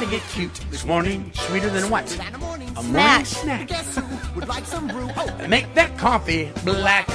[0.00, 2.10] Gotta get cute this morning, sweeter than what?
[2.18, 3.68] A morning snack.
[5.46, 7.06] Make that coffee black.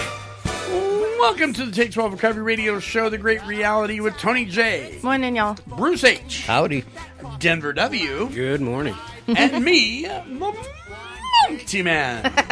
[1.20, 5.36] Welcome to the Take 12 Recovery Radio Show, The Great Reality with Tony J, Morning,
[5.36, 5.58] y'all.
[5.66, 6.86] Bruce H, Howdy.
[7.40, 8.96] Denver W, Good morning.
[9.36, 10.24] and me, the
[11.50, 12.32] Monty Man.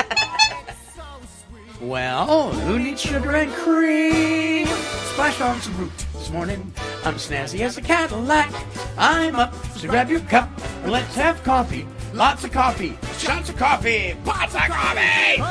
[1.79, 4.65] Well, who needs sugar and cream?
[4.65, 5.91] Splash on some fruit
[6.23, 6.73] this morning.
[7.03, 8.49] I'm snazzy as a Cadillac.
[8.97, 10.49] I'm up, so grab your cup
[10.83, 11.85] and let's have coffee.
[12.13, 15.41] Lots of coffee, shots of coffee, pots of coffee.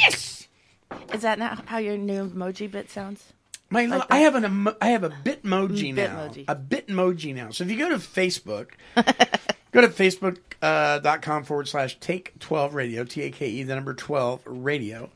[0.00, 0.48] yes.
[1.14, 3.32] Is that not how your new emoji bit sounds?
[3.70, 6.28] My, Like I have an emo- I have a Bitmoji now.
[6.28, 6.44] Bitmoji.
[6.48, 7.50] A Bitmoji now.
[7.50, 8.70] So if you go to Facebook,
[9.72, 13.94] go to facebook.com uh, forward slash take 12 radio, T A K E, the number
[13.94, 15.10] 12 radio.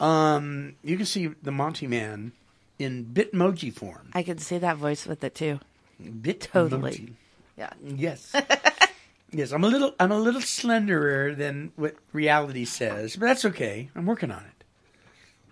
[0.00, 2.32] Um, you can see the Monty Man
[2.78, 4.10] in Bitmoji form.
[4.14, 5.60] I can see that voice with it too.
[6.02, 6.50] Bitmoji.
[6.52, 7.14] Totally.
[7.56, 7.70] Yeah.
[7.84, 8.34] Yes.
[9.30, 13.90] yes, I'm a little I'm a little slenderer than what reality says, but that's okay.
[13.94, 14.64] I'm working on it.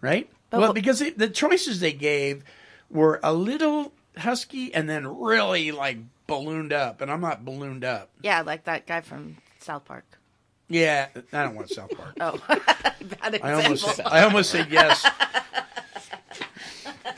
[0.00, 0.30] Right?
[0.50, 2.42] Well, because it, the choices they gave
[2.90, 8.10] were a little husky and then really like ballooned up, and I'm not ballooned up.
[8.22, 10.17] Yeah, like that guy from South Park.
[10.68, 12.14] Yeah, I don't want South Park.
[12.20, 13.94] Oh, bad I almost example.
[13.94, 15.06] said, I almost said yes.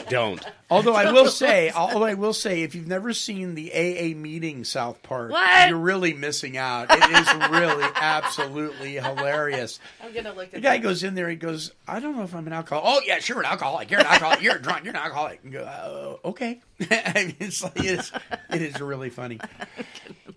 [0.08, 0.44] Don't.
[0.70, 4.64] Although I will say, although I will say, if you've never seen the AA meeting
[4.64, 5.68] South Park, What?
[5.68, 6.88] you're really missing out.
[6.90, 9.78] It is really absolutely hilarious.
[10.02, 11.28] I'm gonna look The at guy goes in there.
[11.28, 13.90] He goes, "I don't know if I'm an alcoholic." Oh yeah, sure, an alcoholic.
[13.90, 14.42] You're an alcoholic.
[14.42, 14.84] You're drunk.
[14.84, 15.40] You're an alcoholic.
[15.44, 16.60] And go, oh, okay.
[16.90, 18.12] I mean, it's like it is.
[18.52, 19.38] It is really funny.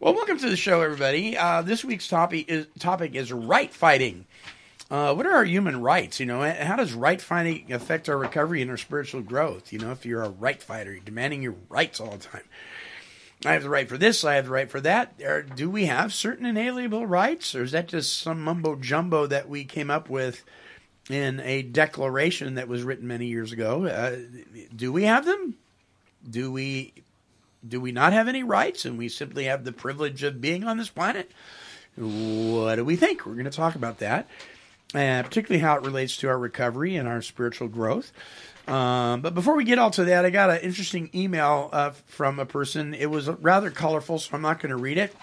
[0.03, 1.37] Well, welcome to the show, everybody.
[1.37, 4.25] Uh, this week's topic is topic is right fighting.
[4.91, 6.19] Uh, what are our human rights?
[6.19, 9.71] You know, how does right fighting affect our recovery and our spiritual growth?
[9.71, 12.43] You know, if you're a right fighter, you're demanding your rights all the time.
[13.45, 14.25] I have the right for this.
[14.25, 15.13] I have the right for that.
[15.23, 19.47] Or do we have certain inalienable rights, or is that just some mumbo jumbo that
[19.47, 20.43] we came up with
[21.09, 23.85] in a declaration that was written many years ago?
[23.85, 24.17] Uh,
[24.75, 25.55] do we have them?
[26.29, 26.93] Do we?
[27.67, 30.77] Do we not have any rights, and we simply have the privilege of being on
[30.77, 31.31] this planet?
[31.95, 33.25] What do we think?
[33.25, 34.27] We're going to talk about that,
[34.93, 38.11] uh, particularly how it relates to our recovery and our spiritual growth.
[38.67, 42.39] Um, but before we get all to that, I got an interesting email uh, from
[42.39, 42.93] a person.
[42.93, 45.15] It was rather colorful, so I'm not going to read it.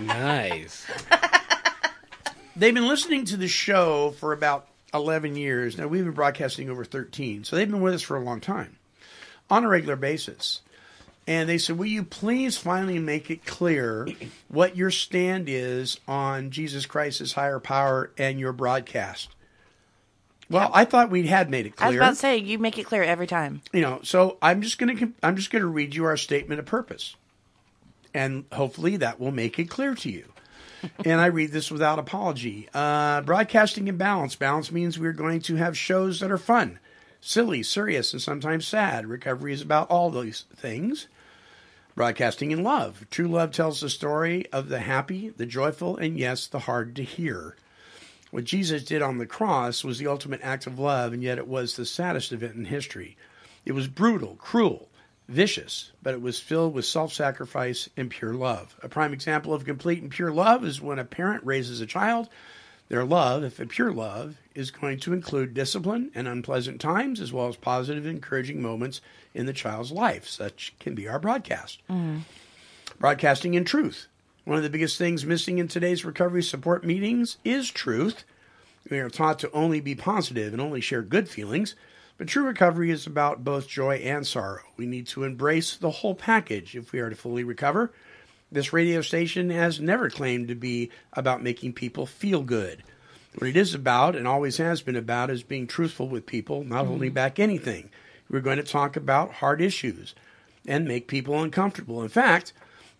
[0.00, 0.86] Nice.
[2.56, 5.76] They've been listening to the show for about 11 years.
[5.76, 8.76] Now, we've been broadcasting over 13, so they've been with us for a long time
[9.50, 10.60] on a regular basis.
[11.26, 14.08] And they said, Will you please finally make it clear
[14.48, 19.28] what your stand is on Jesus Christ's higher power and your broadcast?
[20.48, 21.86] Well, I thought we had made it clear.
[21.86, 23.62] I was about to say you make it clear every time.
[23.72, 26.58] you know so i'm just going to i'm just going to read you our statement
[26.58, 27.14] of purpose
[28.12, 30.24] and hopefully that will make it clear to you
[31.04, 35.54] and i read this without apology uh, broadcasting in balance balance means we're going to
[35.54, 36.80] have shows that are fun
[37.20, 41.08] silly serious and sometimes sad recovery is about all these things
[41.94, 46.46] broadcasting in love true love tells the story of the happy the joyful and yes
[46.46, 47.56] the hard to hear
[48.30, 51.48] what Jesus did on the cross was the ultimate act of love, and yet it
[51.48, 53.16] was the saddest event in history.
[53.64, 54.88] It was brutal, cruel,
[55.28, 58.76] vicious, but it was filled with self sacrifice and pure love.
[58.82, 62.28] A prime example of complete and pure love is when a parent raises a child.
[62.90, 67.32] Their love, if a pure love, is going to include discipline and unpleasant times, as
[67.32, 69.00] well as positive, encouraging moments
[69.32, 70.26] in the child's life.
[70.26, 71.80] Such can be our broadcast.
[71.88, 72.22] Mm.
[72.98, 74.08] Broadcasting in truth.
[74.44, 78.24] One of the biggest things missing in today's recovery support meetings is truth.
[78.90, 81.76] We are taught to only be positive and only share good feelings,
[82.18, 84.64] but true recovery is about both joy and sorrow.
[84.76, 87.92] We need to embrace the whole package if we are to fully recover.
[88.52, 92.82] This radio station has never claimed to be about making people feel good.
[93.36, 96.86] What it is about, and always has been about, is being truthful with people, not
[96.86, 97.14] holding mm-hmm.
[97.14, 97.90] back anything.
[98.28, 100.16] We're going to talk about hard issues
[100.66, 102.02] and make people uncomfortable.
[102.02, 102.52] In fact,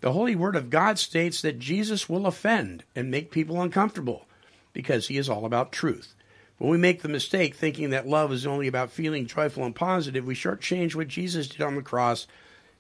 [0.02, 4.26] the Holy Word of God states that Jesus will offend and make people uncomfortable
[4.72, 6.14] because he is all about truth.
[6.58, 10.24] When we make the mistake thinking that love is only about feeling joyful and positive,
[10.24, 12.28] we shortchange what Jesus did on the cross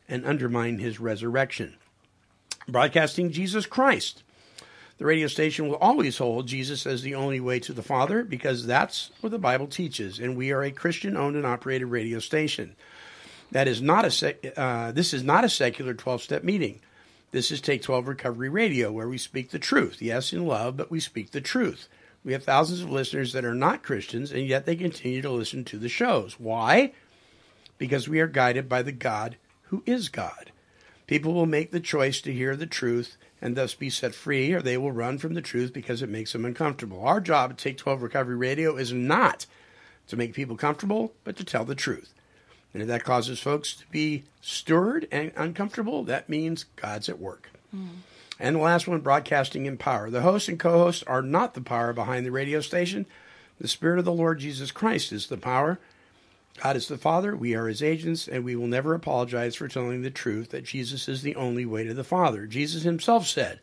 [0.08, 1.76] and undermine his resurrection.
[2.70, 4.22] Broadcasting Jesus Christ.
[4.98, 8.66] The radio station will always hold Jesus as the only way to the Father because
[8.66, 12.76] that's what the Bible teaches, and we are a Christian owned and operated radio station.
[13.50, 16.80] That is not a sec- uh, this is not a secular 12 step meeting.
[17.32, 20.02] This is Take 12 Recovery Radio, where we speak the truth.
[20.02, 21.88] Yes, in love, but we speak the truth.
[22.24, 25.64] We have thousands of listeners that are not Christians, and yet they continue to listen
[25.64, 26.38] to the shows.
[26.38, 26.92] Why?
[27.78, 29.36] Because we are guided by the God
[29.68, 30.52] who is God.
[31.10, 34.62] People will make the choice to hear the truth and thus be set free, or
[34.62, 37.04] they will run from the truth because it makes them uncomfortable.
[37.04, 39.46] Our job at Take 12 Recovery Radio is not
[40.06, 42.14] to make people comfortable, but to tell the truth.
[42.72, 47.50] And if that causes folks to be stirred and uncomfortable, that means God's at work.
[47.74, 47.88] Mm.
[48.38, 50.10] And the last one, broadcasting in power.
[50.10, 53.04] The host and co host are not the power behind the radio station.
[53.60, 55.80] The Spirit of the Lord Jesus Christ is the power.
[56.62, 60.02] God is the Father, we are his agents, and we will never apologize for telling
[60.02, 62.46] the truth that Jesus is the only way to the Father.
[62.46, 63.60] Jesus himself said,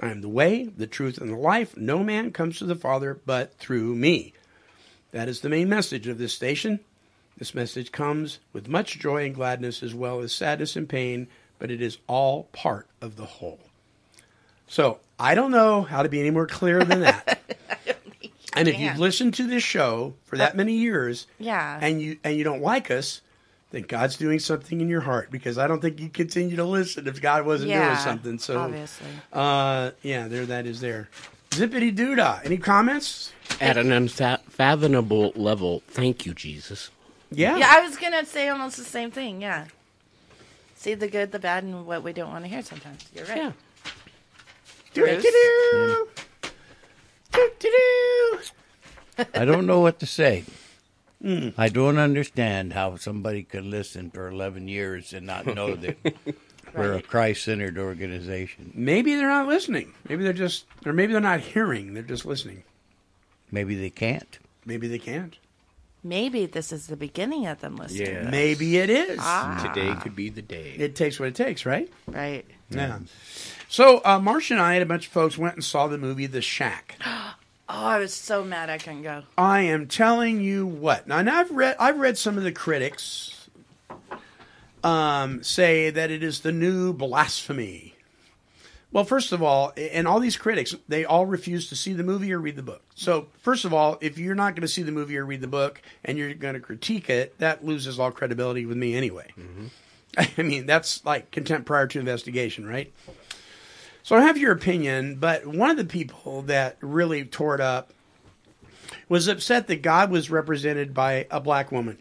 [0.00, 1.76] I am the way, the truth, and the life.
[1.76, 4.32] No man comes to the Father but through me.
[5.12, 6.80] That is the main message of this station.
[7.38, 11.28] This message comes with much joy and gladness as well as sadness and pain,
[11.60, 13.60] but it is all part of the whole.
[14.66, 17.40] So I don't know how to be any more clear than that.
[18.68, 22.36] and if you've listened to this show for that many years, yeah, and you and
[22.36, 23.20] you don't like us,
[23.70, 27.06] then God's doing something in your heart because I don't think you'd continue to listen
[27.06, 28.38] if God wasn't yeah, doing something.
[28.38, 31.08] So obviously, uh, yeah, there that is there.
[31.50, 32.44] Zippity doodah.
[32.44, 33.32] Any comments?
[33.60, 36.90] At an unfathomable level, thank you, Jesus.
[37.30, 37.56] Yeah.
[37.56, 39.42] Yeah, I was gonna say almost the same thing.
[39.42, 39.66] Yeah.
[40.74, 43.06] See the good, the bad, and what we don't want to hear sometimes.
[43.14, 43.36] You're right.
[43.36, 43.52] Yeah.
[44.94, 45.24] Bruce?
[49.34, 50.44] I don't know what to say.
[51.56, 55.96] I don't understand how somebody could listen for 11 years and not know that
[56.74, 58.72] we're a Christ-centered organization.
[58.74, 59.92] Maybe they're not listening.
[60.08, 61.94] Maybe they're just, or maybe they're not hearing.
[61.94, 62.64] They're just listening.
[63.52, 64.38] Maybe they can't.
[64.64, 65.36] Maybe they can't.
[66.02, 68.12] Maybe this is the beginning of them listening.
[68.12, 68.28] Yeah.
[68.28, 69.18] Maybe it is.
[69.20, 69.72] Ah.
[69.72, 70.74] Today could be the day.
[70.76, 71.88] It takes what it takes, right?
[72.08, 72.44] Right.
[72.74, 72.98] Yeah.
[73.68, 76.26] So uh, Marcia and I and a bunch of folks went and saw the movie
[76.26, 76.96] The Shack.
[77.68, 79.22] Oh, I was so mad I couldn't go.
[79.38, 81.08] I am telling you what.
[81.08, 83.48] Now, and I've read I've read some of the critics
[84.84, 87.94] um, say that it is the new blasphemy.
[88.90, 92.30] Well, first of all, and all these critics, they all refuse to see the movie
[92.32, 92.82] or read the book.
[92.94, 95.46] So, first of all, if you're not going to see the movie or read the
[95.46, 99.32] book and you're going to critique it, that loses all credibility with me anyway.
[100.38, 102.92] I mean, that's like contempt prior to investigation, right?
[104.02, 107.92] So I have your opinion, but one of the people that really tore it up
[109.08, 111.98] was upset that God was represented by a black woman.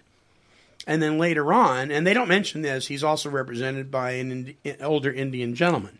[0.88, 5.12] And then later on, and they don't mention this, he's also represented by an, older
[5.12, 6.00] Indian gentleman.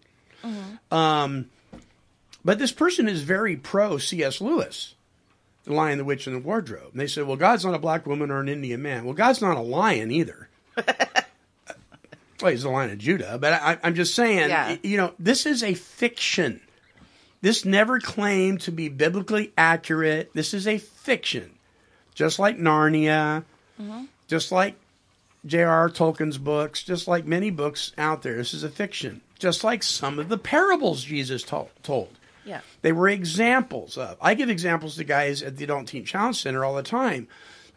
[0.90, 1.50] Um,
[2.44, 4.42] but this person is very pro C.S.
[4.42, 4.96] Lewis,
[5.66, 6.90] The Lion, the Witch, and the Wardrobe.
[6.92, 9.06] And they said, well, God's not a black woman or an Indian man.
[9.06, 10.50] Well, God's not a lion either.
[12.42, 13.38] well, he's the Lion of Judah.
[13.40, 14.78] But I, I'm just saying, Yeah.
[14.84, 16.62] you know, this is a fiction.
[17.42, 20.32] This never claimed to be biblically accurate.
[20.34, 21.52] This is a fiction.
[22.14, 23.44] Just like Narnia,
[23.82, 24.06] mm-hmm.
[24.28, 24.76] just like
[25.46, 25.90] J.R.R.
[25.90, 28.36] Tolkien's books, just like many books out there.
[28.36, 29.22] This is a fiction.
[29.40, 32.20] Just like some of the parables Jesus to- told.
[32.46, 32.62] Yeah.
[32.82, 34.18] They were examples of.
[34.22, 37.28] I give examples to guys at the Adult Teen Challenge Center all the time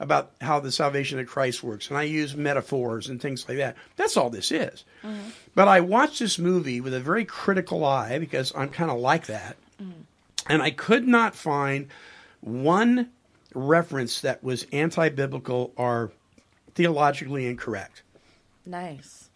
[0.01, 3.77] about how the salvation of Christ works, and I use metaphors and things like that.
[3.97, 4.85] That's all this is.
[5.03, 5.29] Mm-hmm.
[5.55, 9.27] But I watched this movie with a very critical eye because I'm kind of like
[9.27, 9.93] that, mm.
[10.49, 11.89] and I could not find
[12.41, 13.11] one
[13.55, 16.11] reference that was anti-biblical or
[16.75, 18.03] theologically incorrect.
[18.67, 19.31] Nice.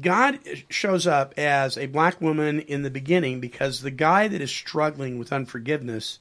[0.00, 0.38] God
[0.70, 5.18] shows up as a black woman in the beginning because the guy that is struggling
[5.18, 6.18] with unforgiveness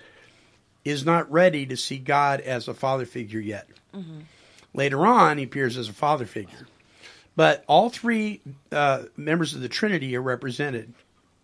[0.89, 3.67] is not ready to see God as a father figure yet.
[4.73, 6.67] Later on, he appears as a father figure.
[7.35, 8.41] But all three
[8.71, 10.93] uh, members of the Trinity are represented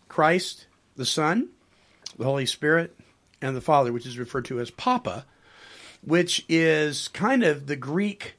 [0.07, 1.50] Christ, the Son,
[2.17, 2.95] the Holy Spirit,
[3.41, 5.25] and the Father, which is referred to as Papa,
[6.01, 8.35] which is kind of the Greek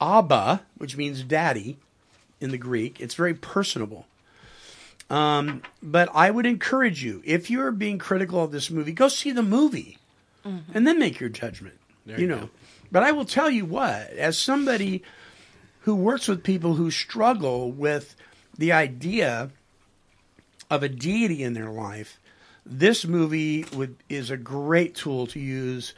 [0.00, 1.78] Abba, which means daddy
[2.40, 3.00] in the Greek.
[3.00, 4.06] It's very personable.
[5.08, 9.30] Um, but I would encourage you, if you're being critical of this movie, go see
[9.30, 9.98] the movie
[10.44, 11.76] and then make your judgment.
[12.06, 12.40] you, you know.
[12.40, 12.50] go.
[12.90, 15.02] But I will tell you what, as somebody
[15.80, 18.14] who works with people who struggle with
[18.56, 19.50] the idea
[20.70, 22.18] of a deity in their life,
[22.64, 25.94] this movie would is a great tool to use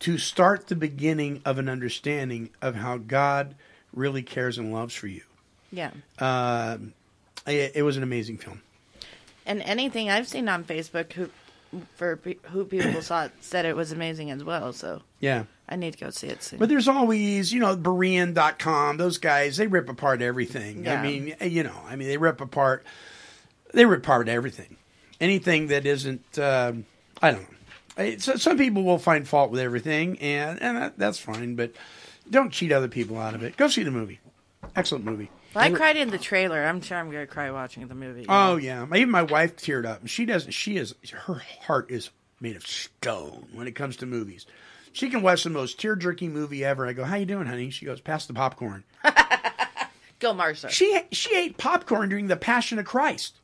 [0.00, 3.54] to start the beginning of an understanding of how God
[3.92, 5.22] really cares and loves for you.
[5.72, 5.90] Yeah.
[6.18, 6.78] Uh,
[7.46, 8.62] it, it was an amazing film.
[9.44, 11.30] And anything I've seen on Facebook who
[11.96, 14.72] for pe- who people saw it said it was amazing as well.
[14.72, 15.44] So Yeah.
[15.68, 16.58] I need to go see it soon.
[16.58, 20.88] But there's always, you know, Berean.com, those guys, they rip apart everything.
[20.88, 22.84] I mean, you know, I mean, they rip apart,
[23.74, 24.76] they rip apart everything.
[25.20, 26.86] Anything that isn't, um,
[27.20, 28.04] I don't know.
[28.04, 31.72] It's, some people will find fault with everything, and, and that, that's fine, but
[32.30, 33.56] don't cheat other people out of it.
[33.56, 34.20] Go see the movie.
[34.76, 35.30] Excellent movie.
[35.54, 36.62] Well, I cried in the trailer.
[36.64, 38.26] I'm sure I'm gonna cry watching the movie.
[38.28, 40.06] Oh yeah, even my wife teared up.
[40.06, 40.52] She doesn't.
[40.52, 44.46] She is her heart is made of stone when it comes to movies.
[44.92, 46.86] She can watch the most tear jerking movie ever.
[46.86, 48.84] I go, "How you doing, honey?" She goes, "Pass the popcorn."
[50.20, 50.68] Go Marcia.
[50.70, 53.36] She she ate popcorn during the Passion of Christ.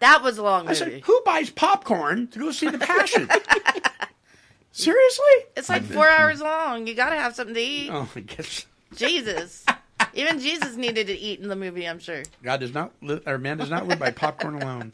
[0.00, 0.74] that was a long I movie.
[0.78, 3.28] said, "Who buys popcorn to go see the Passion?"
[4.72, 5.24] Seriously?
[5.56, 6.86] It's like four hours long.
[6.86, 7.90] You gotta have something to eat.
[7.92, 9.64] Oh, I guess Jesus.
[10.16, 12.22] Even Jesus needed to eat in the movie, I'm sure.
[12.42, 14.92] God does not live, or man does not live by popcorn alone.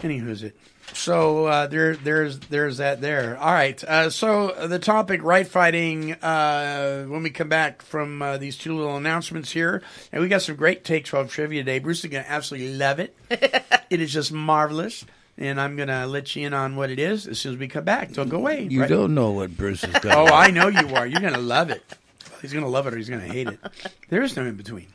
[0.00, 0.56] Anywho's it.
[0.92, 3.38] So uh, there, there's, there's that there.
[3.38, 3.82] All right.
[3.82, 6.12] Uh, so the topic, right fighting.
[6.12, 10.42] Uh, when we come back from uh, these two little announcements here, and we got
[10.42, 11.78] some great Take Twelve trivia today.
[11.78, 13.16] Bruce is going to absolutely love it.
[13.90, 15.04] it is just marvelous,
[15.38, 17.66] and I'm going to let you in on what it is as soon as we
[17.66, 18.12] come back.
[18.12, 18.68] Don't go away.
[18.70, 20.14] You Right- don't know what Bruce is going.
[20.16, 21.06] Oh, I know you are.
[21.06, 21.82] You're going to love it.
[22.44, 23.58] He's going to love it or he's going to hate it.
[24.10, 24.88] There is no in between.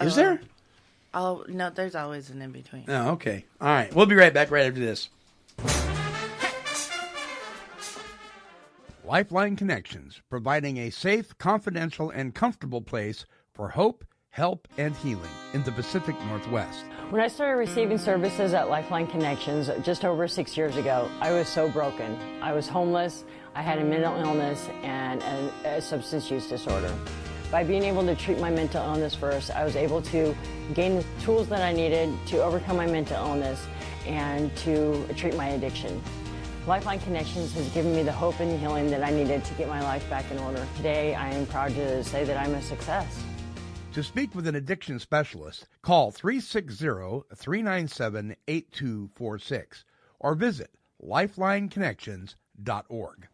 [0.00, 0.40] Is there?
[1.12, 2.84] Uh, oh no, there's always an in between.
[2.86, 3.44] Oh, okay.
[3.60, 3.92] All right.
[3.92, 5.08] We'll be right back right after this.
[9.04, 15.64] Lifeline Connections, providing a safe, confidential, and comfortable place for hope, help, and healing in
[15.64, 16.84] the Pacific Northwest.
[17.08, 21.48] When I started receiving services at Lifeline Connections just over six years ago, I was
[21.48, 22.16] so broken.
[22.40, 26.92] I was homeless, I had a mental illness, and an- a substance use disorder.
[27.50, 30.36] By being able to treat my mental illness first, I was able to
[30.72, 33.66] gain the tools that I needed to overcome my mental illness
[34.06, 36.00] and to treat my addiction.
[36.66, 39.82] Lifeline Connections has given me the hope and healing that I needed to get my
[39.82, 40.64] life back in order.
[40.76, 43.24] Today, I am proud to say that I'm a success.
[43.94, 49.84] To speak with an addiction specialist, call 360 397 8246
[50.20, 50.70] or visit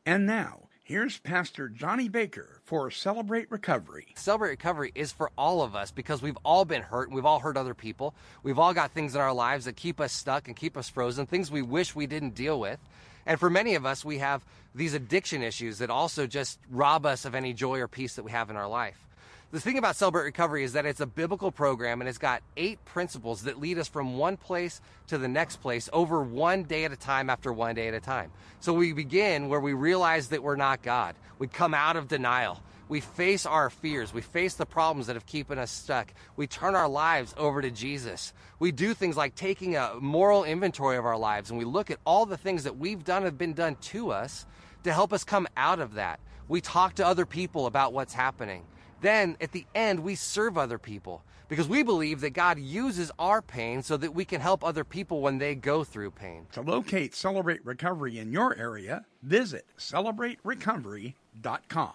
[0.05, 4.07] And now, here's Pastor Johnny Baker for Celebrate Recovery.
[4.15, 7.41] Celebrate Recovery is for all of us because we've all been hurt and we've all
[7.41, 8.15] hurt other people.
[8.45, 11.27] We've all got things in our lives that keep us stuck and keep us frozen,
[11.27, 12.79] things we wish we didn't deal with.
[13.27, 17.25] And for many of us, we have these addiction issues that also just rob us
[17.25, 19.06] of any joy or peace that we have in our life.
[19.53, 22.85] The thing about Celebrate Recovery is that it's a biblical program and it's got eight
[22.85, 26.91] principles that lead us from one place to the next place over one day at
[26.91, 28.33] a time after one day at a time.
[28.59, 31.15] So we begin where we realize that we're not God.
[31.39, 32.61] We come out of denial.
[32.89, 34.13] We face our fears.
[34.13, 36.13] We face the problems that have keeping us stuck.
[36.35, 38.33] We turn our lives over to Jesus.
[38.59, 42.01] We do things like taking a moral inventory of our lives and we look at
[42.05, 44.45] all the things that we've done have been done to us
[44.83, 46.19] to help us come out of that.
[46.49, 48.65] We talk to other people about what's happening.
[49.07, 53.41] Then at the end, we serve other people because we believe that God uses our
[53.41, 56.49] pain so that we can help other people when they go through pain.
[56.55, 61.93] To locate Celebrate Recovery in your area, visit celebraterecovery.com.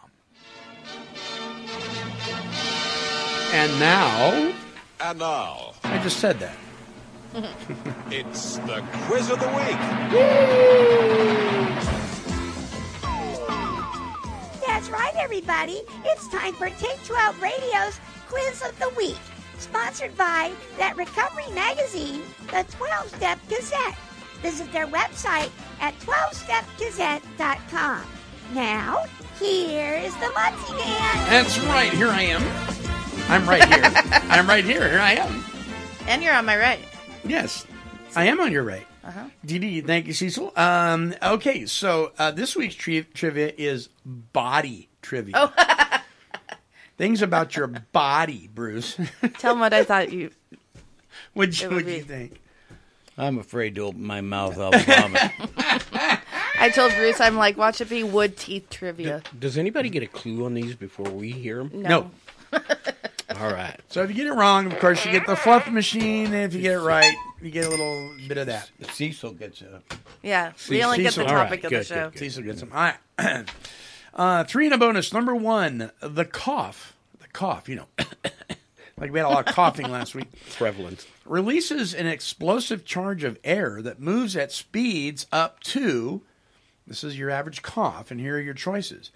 [3.52, 4.54] And now,
[5.02, 6.56] And now, I just said that.
[8.10, 9.76] it's the quiz of the week.
[11.76, 11.91] That's
[14.92, 15.82] right, everybody.
[16.04, 19.18] It's time for Take 12 Radio's Quiz of the Week,
[19.58, 23.98] sponsored by that recovery magazine, the 12 Step Gazette.
[24.42, 28.04] Visit their website at 12stepgazette.com.
[28.54, 29.06] Now,
[29.40, 31.30] here's the Monty Man.
[31.30, 31.94] That's right.
[31.94, 32.44] Here I am.
[33.30, 33.84] I'm right here.
[34.30, 34.90] I'm right here.
[34.90, 35.46] Here I am.
[36.08, 36.86] And you're on my right.
[37.24, 37.66] Yes,
[38.16, 38.86] I am on your right.
[39.04, 39.26] Uh-huh.
[39.44, 40.54] Dee Dee, thank you, Cecil.
[40.56, 45.34] Um, okay, so uh, this week's tri- trivia is body trivia.
[45.36, 45.54] Oh.
[46.98, 48.96] Things about your body, Bruce.
[49.40, 50.30] Tell them what I thought you.
[51.34, 52.42] What'd you, what'd you think?
[53.18, 54.58] I'm afraid to open my mouth.
[54.58, 55.32] I'll vomit.
[56.60, 59.22] I told Bruce, I'm like, watch it be wood teeth trivia.
[59.38, 61.82] Does anybody get a clue on these before we hear them?
[61.82, 62.12] No.
[63.40, 63.80] All right.
[63.90, 66.54] So if you get it wrong, of course, you get the fluff machine, and if
[66.54, 68.70] you get it right, you get a little bit of that.
[68.94, 69.82] Cecil gets a.
[70.22, 71.26] Yeah, we only get the Cecil.
[71.26, 72.10] topic All right, of good, the show.
[72.10, 72.72] good, Cecil gets them.
[72.74, 73.46] All right.
[74.14, 75.14] Uh, three in a bonus.
[75.14, 76.98] Number one, the cough.
[77.22, 77.86] The cough, you know.
[78.98, 80.28] Like we had a lot of coughing last week.
[80.58, 81.08] Prevalent.
[81.26, 86.22] Releases an explosive charge of air that moves at speeds up to.
[86.86, 89.10] This is your average cough, and here are your choices: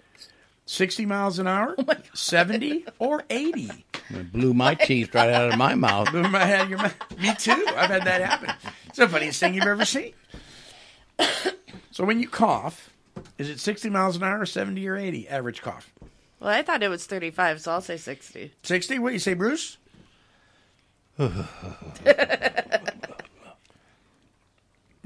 [0.66, 3.70] sixty miles an hour, oh seventy, or eighty.
[4.10, 6.10] It blew my teeth right out of my mouth.
[6.10, 6.94] Blew my head, your mouth.
[7.18, 7.64] Me too.
[7.70, 8.54] I've had that happen.
[8.86, 10.12] It's the funniest thing you've ever seen.
[11.90, 12.90] So when you cough,
[13.38, 15.94] is it 60 miles an hour, 70 or 80 average cough?
[16.40, 18.52] Well, I thought it was 35, so I'll say 60.
[18.62, 18.98] 60?
[18.98, 19.78] What do you say, Bruce?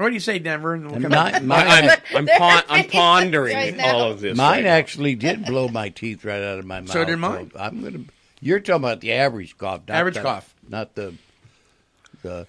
[0.05, 0.75] what do you say, Denver?
[0.75, 1.43] And we'll come My- back.
[1.43, 4.37] my- I'm, I'm, pon- I'm pondering Right all of this.
[4.37, 6.91] Mine right actually did blow my teeth right out of my mouth.
[6.91, 7.51] So did mine.
[7.59, 8.05] I'm gonna.
[8.41, 10.55] You're talking about the average cough, not Average the- cough.
[10.69, 11.15] not the
[12.23, 12.47] the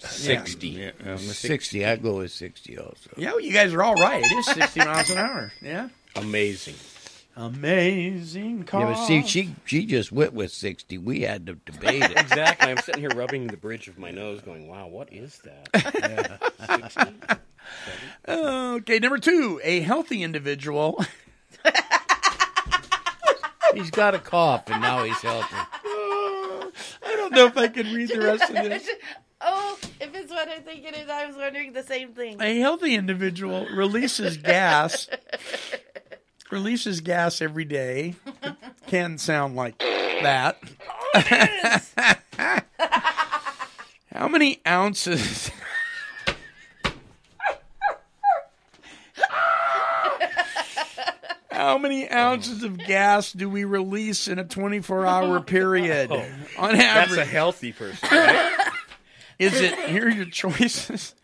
[0.00, 0.68] 60.
[0.68, 1.84] yeah, um, sixty.
[1.86, 3.10] I go with sixty also.
[3.16, 4.24] Yeah, well, you guys are all right.
[4.24, 5.52] It is 60 miles an hour.
[5.62, 5.88] Yeah.
[6.16, 6.74] Amazing.
[7.36, 8.80] Amazing cough.
[8.80, 10.98] Yeah, but see, she she just went with sixty.
[10.98, 12.12] We had to debate it.
[12.24, 12.70] Exactly.
[12.70, 17.40] I'm sitting here rubbing the bridge of my nose, going, "Wow, what is that?"
[18.28, 21.04] Okay, number two, a healthy individual.
[23.74, 25.56] He's got a cough, and now he's healthy.
[25.56, 26.70] I
[27.02, 28.88] don't know if I can read the rest of this.
[29.40, 32.40] Oh, if it's what I think it is, I was wondering the same thing.
[32.40, 35.08] A healthy individual releases gas.
[36.54, 38.14] Releases gas every day.
[38.42, 38.54] It
[38.86, 40.56] can sound like that.
[44.14, 45.50] How many ounces?
[51.50, 56.10] How many ounces of gas do we release in a 24 hour period?
[56.10, 56.18] On
[56.58, 58.70] Oh, That's average, a healthy person, right?
[59.38, 61.14] is it here are your choices?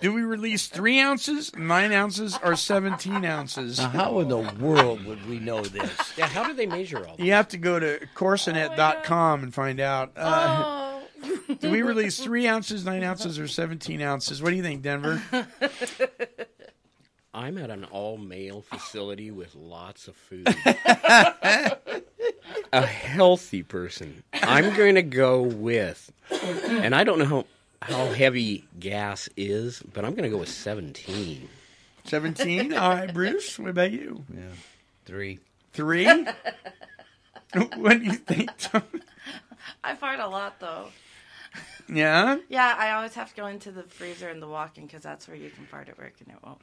[0.00, 3.78] Do we release three ounces, nine ounces, or 17 ounces?
[3.78, 5.90] Now, how in the world would we know this?
[6.16, 6.26] yeah.
[6.26, 7.24] How do they measure all this?
[7.26, 10.12] You have to go to Corsonet.com and find out.
[10.16, 10.86] Uh,
[11.22, 11.56] Oh.
[11.60, 14.42] do we release three ounces, nine ounces, or 17 ounces?
[14.42, 15.22] What do you think, Denver?
[17.34, 20.48] I'm at an all male facility with lots of food.
[22.72, 24.22] a healthy person.
[24.32, 26.10] I'm going to go with,
[26.68, 27.44] and I don't know how,
[27.82, 31.48] how heavy gas is, but I'm going to go with 17.
[32.04, 32.72] 17?
[32.74, 34.24] All right, Bruce, what about you?
[34.32, 34.42] Yeah,
[35.06, 35.38] three.
[35.72, 36.06] Three?
[37.76, 38.82] what do you think, Tom?
[39.82, 40.88] I fart a lot, though.
[41.88, 42.38] Yeah?
[42.48, 45.36] Yeah, I always have to go into the freezer and the walk-in because that's where
[45.36, 46.60] you can fart at work and it won't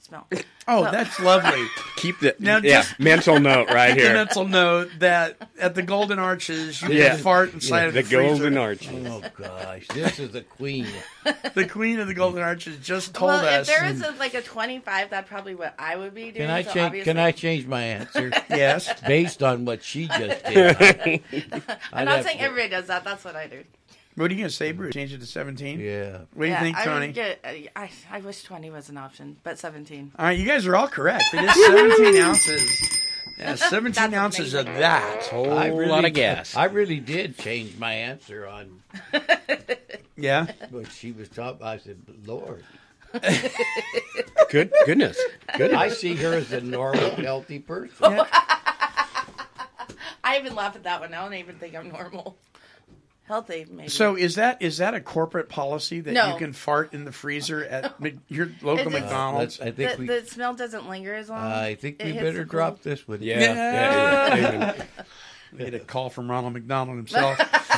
[0.00, 0.26] smell.
[0.70, 1.64] Oh, So- that's lovely.
[1.96, 4.12] Keep the Now yeah just- mental note right The here.
[4.12, 7.08] mental note that at the Golden Arches, you Yeah.
[7.14, 9.06] can fart inside of the the, golden arches.
[9.06, 10.86] Oh gosh, this is the queen.
[11.54, 13.66] The queen of the Golden Arches just told well, us.
[13.66, 16.34] if there was a, like a 25, that's probably what I would be doing.
[16.34, 16.84] Can I so change?
[16.86, 19.00] obviously- Can I change my answer yes.
[19.06, 20.76] based on what she just did?
[20.78, 21.22] I'd
[21.94, 23.04] I'm not saying to- everybody does that.
[23.04, 23.64] That's what I do.
[24.18, 24.94] What are you going to say, Bruce?
[24.94, 25.78] Change it to 17?
[25.78, 26.10] Yeah.
[26.10, 27.06] What do you yeah, think, I Tony?
[27.06, 27.40] would get.
[27.76, 30.12] I I wish 20 was an option, but 17.
[30.18, 31.22] All right, you guys are all correct.
[31.32, 32.98] It is 17 ounces.
[33.38, 34.80] Yeah, 17 That's ounces of amazing.
[34.80, 35.22] that.
[35.26, 36.56] Whole I really, lot of gas.
[36.56, 38.82] I really did change my answer on
[40.16, 40.46] Yeah.
[40.72, 41.64] But she was talking.
[41.64, 42.64] I said, "Lord,
[44.50, 45.16] Good goodness.
[45.56, 45.72] Good.
[45.72, 48.20] I see her as a normal, healthy person."
[50.24, 51.14] I even laugh at that one.
[51.14, 52.36] I don't even think I'm normal.
[53.28, 53.88] Healthy, maybe.
[53.90, 56.32] So is that is that a corporate policy that No.
[56.32, 59.58] you can fart in the freezer at Mc- your local It's- McDonald's?
[59.60, 60.06] Let's- I the, think we.
[60.06, 61.44] the smell doesn't linger as long.
[61.44, 62.90] I think we better drop pool.
[62.90, 63.18] this one.
[63.22, 63.38] yeah.
[63.40, 64.84] yeah, yeah.
[65.56, 67.38] Get a call from Ronald McDonald himself.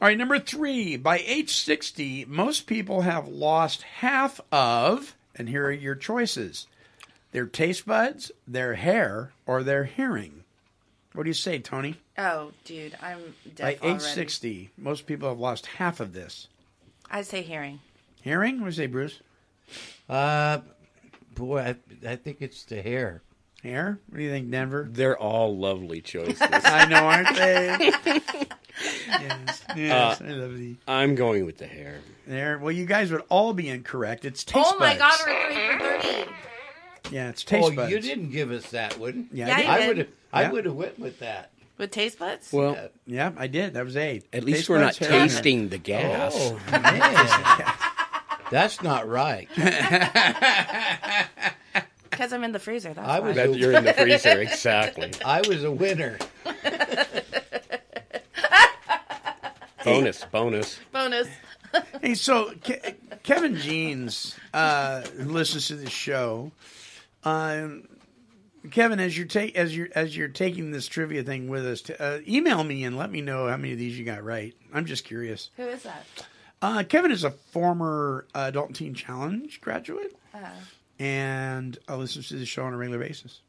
[0.00, 0.96] All right, number three.
[0.96, 6.66] By age 60, most people have lost half of, and here are your choices
[7.32, 10.44] their taste buds, their hair, or their hearing.
[11.14, 11.96] What do you say, Tony?
[12.16, 13.98] Oh, dude, I'm By deaf age already.
[14.00, 16.48] 60, most people have lost half of this.
[17.10, 17.80] I say hearing.
[18.22, 18.56] Hearing?
[18.60, 19.20] What do you say, Bruce?
[20.08, 20.58] Uh,
[21.34, 21.76] boy, I,
[22.08, 23.22] I think it's the hair.
[23.62, 23.98] Hair?
[24.08, 24.86] What do you think, Denver?
[24.90, 26.38] They're all lovely choices.
[26.40, 27.90] I know, aren't they?
[29.08, 31.98] yes, yes, I love the I'm going with the hair.
[32.26, 32.58] there.
[32.58, 34.24] Well, you guys would all be incorrect.
[34.24, 35.00] It's taste oh my buds.
[35.00, 36.30] god, we're three for 30.
[37.10, 37.72] Yeah, it's taste buds.
[37.72, 37.92] oh, buds.
[37.92, 39.28] you didn't give us that one.
[39.32, 39.68] Yeah, Yeah, I you did.
[39.70, 39.88] I did.
[39.88, 40.08] would have.
[40.32, 40.50] I Yeah.
[40.52, 41.50] would have went with that.
[41.78, 42.52] With taste buds?
[42.52, 43.74] Well, Yeah, I did.
[43.74, 44.24] That was eight.
[44.32, 46.34] at least Taste we're not buds, hair, tasting the gas.
[46.36, 47.72] Oh man,
[48.50, 49.48] that's not right.
[52.10, 52.92] Because I'm in the freezer.
[52.94, 53.28] That's I why.
[53.28, 55.12] was- That you're in the freezer, exactly.
[55.24, 56.18] I was a winner.
[59.84, 60.78] Bonus, bonus.
[60.92, 61.28] Bonus.
[62.02, 66.50] Hey, so Ke- Kevin Jeans, uh, who listens to this show,
[67.24, 67.88] um,
[68.70, 72.02] Kevin, as you're ta- as you're as you're taking this trivia thing with us, to,
[72.02, 74.54] uh, email me and let me know how many of these you got right.
[74.74, 75.50] I'm just curious.
[75.56, 76.04] Who is that?
[76.60, 80.38] Uh, Kevin is a former uh, Adult and Teen Challenge graduate Uh,
[80.98, 83.40] and I listen to the show on a regular basis.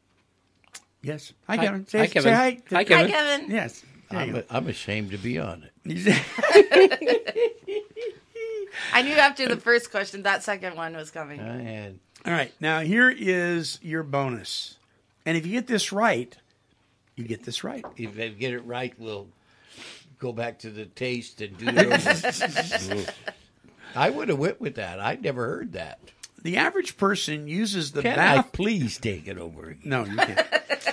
[1.02, 1.32] Yes.
[1.48, 1.64] Hi, Hi.
[1.64, 1.86] Kevin.
[1.88, 2.34] Say, Hi, say Kevin.
[2.34, 2.50] hi.
[2.68, 3.10] to- Hi, Kevin.
[3.10, 3.50] Hi, Kevin.
[3.50, 3.82] Yes.
[4.12, 5.72] I'm, I'm ashamed to be on it.
[8.92, 11.40] I knew after the first question that second one was coming.
[11.40, 12.52] I had All right.
[12.60, 14.76] Now, here is your bonus.
[15.26, 16.36] And if you get this right,
[17.16, 17.84] you get this right.
[17.96, 19.28] if I get it right, we'll
[20.18, 23.06] go back to the taste and do those.
[23.94, 25.00] I would have went with that.
[25.00, 25.98] I'd never heard that.
[26.42, 28.52] The average person uses the Can I bath.
[28.52, 29.70] please take it over?
[29.70, 29.80] again?
[29.84, 30.46] No, you can't.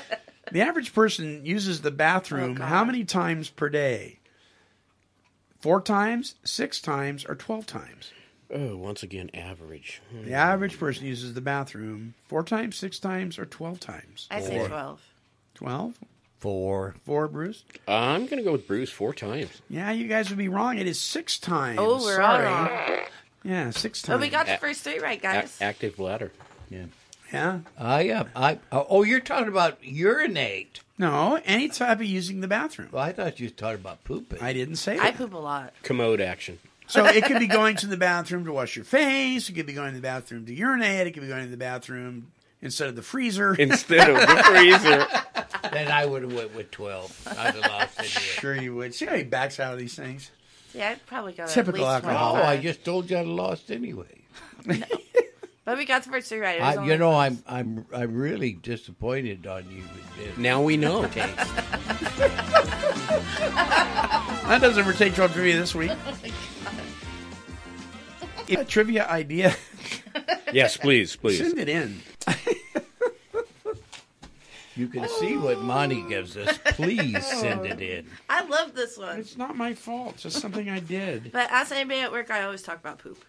[0.51, 4.19] the average person uses the bathroom Oh, how many times per day?
[5.61, 8.11] Four times, six times, or 12 times?
[8.53, 10.01] Oh, once again, average.
[10.23, 14.27] The average person uses the bathroom four times, six times, or 12 times?
[14.31, 15.01] I say 12.
[15.55, 15.93] 12?
[16.39, 16.95] Four.
[17.03, 17.63] Four, Bruce?
[17.87, 19.61] I'm going to go with Bruce four times.
[19.69, 20.77] Yeah, you guys would be wrong.
[20.77, 21.79] It is six times.
[21.81, 22.45] Oh, we're all Sorry.
[22.45, 22.99] wrong.
[23.43, 24.21] Yeah, six But times.
[24.21, 25.57] we got the first three right, A- guys.
[25.61, 26.31] active bladder.
[26.69, 26.85] Yeah.
[27.33, 27.59] Yeah.
[27.77, 30.79] I uh, I oh, you're talking about urinate.
[30.97, 32.89] No, any type of using the bathroom.
[32.91, 34.39] Well, I thought you were talking about pooping.
[34.41, 35.17] I didn't say I that.
[35.17, 35.73] poop a lot.
[35.83, 36.59] Commode action.
[36.87, 39.49] So it could be going to the bathroom to wash your face.
[39.49, 41.07] It could be going to the bathroom to urinate.
[41.07, 43.55] It could be going to the bathroom instead of the freezer.
[43.55, 45.05] Instead of the freezer.
[45.71, 47.15] then I would have went with twelve.
[47.27, 48.05] I'd have lost it.
[48.05, 48.95] sure you would.
[48.95, 50.31] See how he backs out of these things?
[50.73, 52.37] Yeah, I'd probably go Typical at least alcohol.
[52.37, 54.21] Oh, I just told you I'd lost anyway.
[55.65, 56.59] But we got the first three right.
[56.59, 57.13] It was I, only you know.
[57.13, 60.37] I'm I'm I'm really disappointed on you with this.
[60.37, 61.05] Now we know.
[61.07, 61.37] taste.
[64.47, 65.91] That does it for Take 12 Trivia this week.
[68.47, 69.55] If a trivia idea,
[70.53, 71.39] Yes, please, please.
[71.39, 72.01] send it in.
[74.75, 76.57] You can see what Monty gives us.
[76.65, 78.07] Please send it in.
[78.29, 79.19] I love this one.
[79.19, 80.13] It's not my fault.
[80.15, 81.31] It's just something I did.
[81.37, 83.23] But ask anybody at work, I always talk about poop.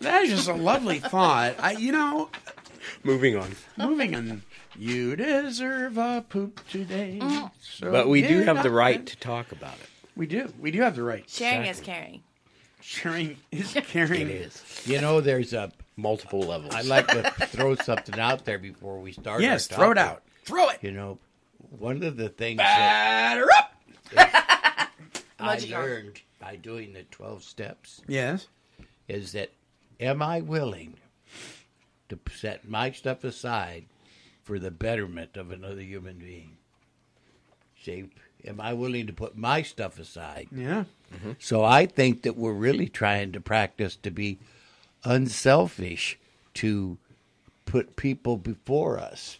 [0.00, 1.54] That is just a lovely thought.
[1.58, 2.30] I, you know,
[3.02, 3.50] Moving on.
[3.78, 4.42] moving on.
[4.78, 7.18] You deserve a poop today.
[7.22, 7.46] Mm-hmm.
[7.60, 9.88] So But we do get have the up right and- to talk about it.
[10.16, 10.52] We do.
[10.60, 11.28] We do have the right.
[11.28, 12.22] Sharing is caring.
[12.86, 14.20] Sharing is caring.
[14.22, 14.82] It is.
[14.86, 15.72] You know, there's a.
[15.96, 16.74] Multiple levels.
[16.74, 19.42] I'd like to throw something out there before we start.
[19.42, 20.22] Yes, our throw it out.
[20.44, 20.78] Throw it.
[20.82, 21.18] You know,
[21.78, 23.70] one of the things that Batter up.
[24.18, 24.88] I
[25.38, 25.82] What'd you got?
[25.84, 28.48] learned by doing the twelve steps Yes.
[29.08, 29.52] is that
[30.00, 30.94] am I willing
[32.08, 33.84] to set my stuff aside
[34.42, 36.56] for the betterment of another human being?
[37.82, 38.10] See,
[38.46, 40.48] am I willing to put my stuff aside?
[40.52, 40.84] Yeah.
[41.14, 41.32] Mm-hmm.
[41.38, 44.38] So I think that we're really trying to practice to be
[45.04, 46.18] unselfish,
[46.54, 46.98] to
[47.66, 49.38] put people before us.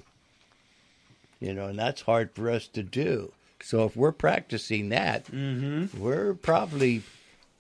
[1.40, 3.32] You know, and that's hard for us to do.
[3.60, 6.00] So if we're practicing that, mm-hmm.
[6.00, 7.02] we're probably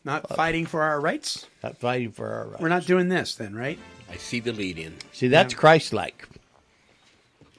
[0.04, 1.46] Not uh, fighting for our rights.
[1.62, 2.60] not fighting for our rights.
[2.60, 3.78] We're not doing this then, right?
[4.10, 4.94] I see the lead in.
[5.12, 6.28] See, that's Christ-like.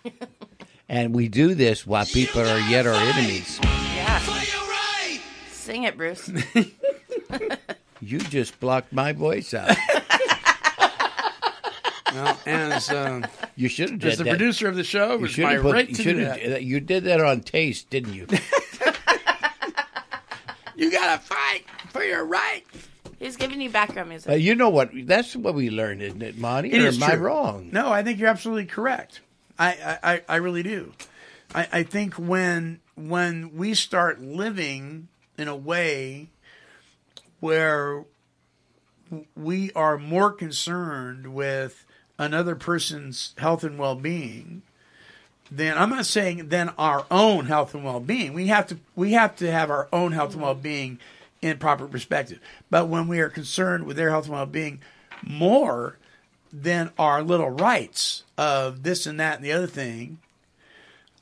[0.90, 3.60] and we do this while people are yet our enemies.
[3.64, 4.20] Yeah.
[5.52, 6.32] Sing it, Bruce.
[8.02, 9.76] You just blocked my voice out.
[12.14, 14.30] Well, as uh, You should have as the that.
[14.30, 15.74] producer of the show, it You was should my put.
[15.74, 16.64] right you to do that.
[16.64, 18.28] You did that on taste, didn't you?
[20.78, 22.64] You gotta fight for your right.
[23.18, 24.30] He's giving you background music.
[24.30, 24.92] Uh, you know what?
[24.94, 26.72] That's what we learned, isn't it, Monty?
[26.74, 27.70] It or is am I wrong?
[27.72, 29.22] No, I think you're absolutely correct.
[29.58, 30.94] I, I, I- really do.
[31.54, 36.30] I, I think when when we start living in a way
[37.40, 38.06] where
[39.36, 41.86] we are more concerned with
[42.18, 44.62] another person's health and well being
[45.52, 48.34] then I'm not saying then our own health and well being.
[48.34, 51.00] We have to we have to have our own health and well being
[51.42, 52.40] in proper perspective.
[52.70, 54.82] But when we are concerned with their health and well being
[55.22, 55.98] more
[56.54, 60.20] than our little rights of this and that and the other thing,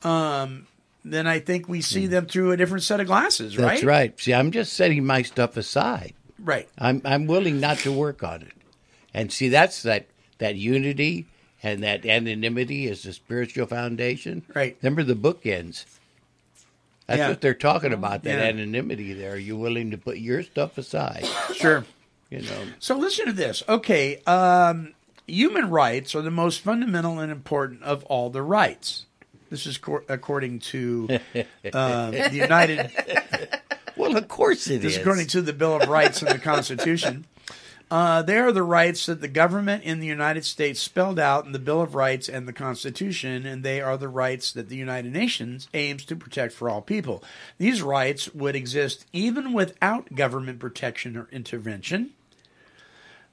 [0.02, 0.66] um,
[1.04, 3.66] then I think we see them through a different set of glasses, right?
[3.72, 4.20] That's right.
[4.20, 6.14] See, I'm just setting my stuff aside.
[6.38, 6.68] Right.
[6.78, 8.52] I'm I'm willing not to work on it,
[9.12, 10.06] and see that's that
[10.38, 11.26] that unity
[11.62, 14.42] and that anonymity is the spiritual foundation.
[14.54, 14.76] Right.
[14.82, 15.84] Remember the bookends.
[17.06, 17.28] That's Yeah.
[17.28, 18.22] what they're talking about.
[18.24, 18.44] That Yeah.
[18.44, 19.12] anonymity.
[19.14, 21.26] There, are you willing to put your stuff aside?
[21.54, 21.84] Sure.
[22.30, 22.64] You know.
[22.80, 23.62] So listen to this.
[23.68, 24.94] Okay, um,
[25.26, 29.06] human rights are the most fundamental and important of all the rights.
[29.50, 31.08] This is cor- according to
[31.72, 32.90] uh, the United.
[33.96, 34.96] Well, of course it This is.
[34.96, 37.26] is according to the Bill of Rights and the Constitution.
[37.92, 41.52] Uh, they are the rights that the government in the United States spelled out in
[41.52, 45.12] the Bill of Rights and the Constitution, and they are the rights that the United
[45.12, 47.22] Nations aims to protect for all people.
[47.58, 52.10] These rights would exist even without government protection or intervention.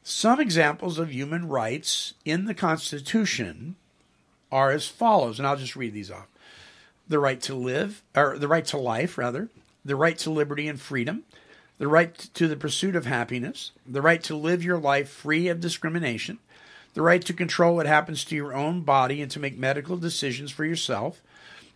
[0.04, 3.76] Some examples of human rights in the Constitution
[4.52, 6.28] are as follows, and I'll just read these off.
[7.08, 9.50] The right to live, or the right to life, rather,
[9.86, 11.24] the right to liberty and freedom,
[11.78, 15.62] the right to the pursuit of happiness, the right to live your life free of
[15.62, 16.40] discrimination,
[16.94, 20.52] the right to control what happens to your own body and to make medical decisions
[20.52, 21.22] for yourself,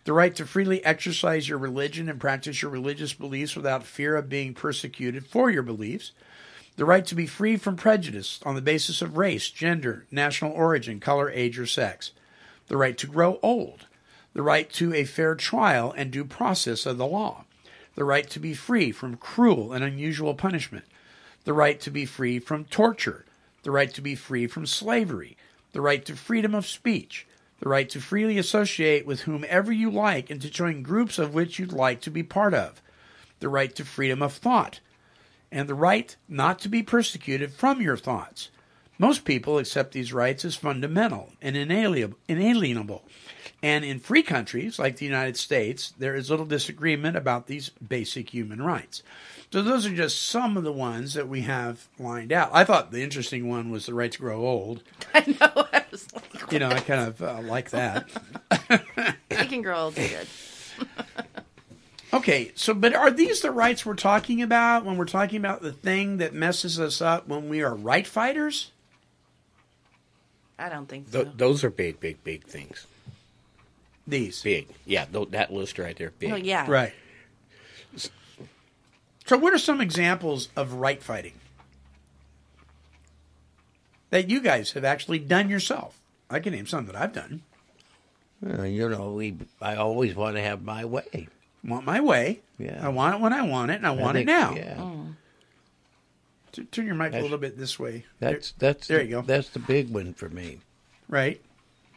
[0.04, 4.28] the right to freely exercise your religion and practice your religious beliefs without fear of
[4.28, 6.12] being persecuted for your beliefs,
[6.76, 11.00] the right to be free from prejudice on the basis of race, gender, national origin,
[11.00, 12.12] color, age, or sex,
[12.68, 13.86] the right to grow old,
[14.34, 17.44] the right to a fair trial and due process of the law,
[17.94, 20.84] the right to be free from cruel and unusual punishment,
[21.44, 23.24] the right to be free from torture,
[23.62, 25.36] the right to be free from slavery,
[25.72, 27.26] the right to freedom of speech,
[27.60, 31.58] the right to freely associate with whomever you like and to join groups of which
[31.58, 32.82] you'd like to be part of,
[33.40, 34.80] the right to freedom of thought,
[35.50, 38.50] and the right not to be persecuted from your thoughts.
[38.98, 43.04] Most people accept these rights as fundamental and inalienable.
[43.62, 48.30] And in free countries like the United States, there is little disagreement about these basic
[48.30, 49.02] human rights.
[49.52, 52.50] So those are just some of the ones that we have lined out.
[52.52, 54.82] I thought the interesting one was the right to grow old.
[55.14, 55.66] I know.
[55.72, 58.08] I was like, You know, I kind of uh, like that.
[59.30, 60.26] you can grow old too good.
[62.12, 65.72] Okay, so but are these the rights we're talking about when we're talking about the
[65.72, 68.70] thing that messes us up when we are right fighters?
[70.58, 71.24] I don't think so.
[71.24, 72.86] Th- those are big, big, big things.
[74.06, 75.04] These big, yeah.
[75.06, 76.30] Th- that list right there, big.
[76.30, 76.66] Well, yeah.
[76.68, 76.92] Right.
[79.26, 81.34] So, what are some examples of right fighting
[84.10, 85.98] that you guys have actually done yourself?
[86.30, 87.42] I can name some that I've done.
[88.46, 89.36] Uh, you know, we.
[89.60, 91.26] I always want to have my way.
[91.66, 92.40] Want my way.
[92.58, 92.78] Yeah.
[92.80, 94.54] I want it when I want it, and I, want think- it now.
[94.54, 94.92] Yeah.
[96.52, 98.04] T- Turn your mic a little bit this way.
[98.20, 99.22] That's that's there the, you go.
[99.22, 100.60] That's the big one for me.
[101.08, 101.40] Right.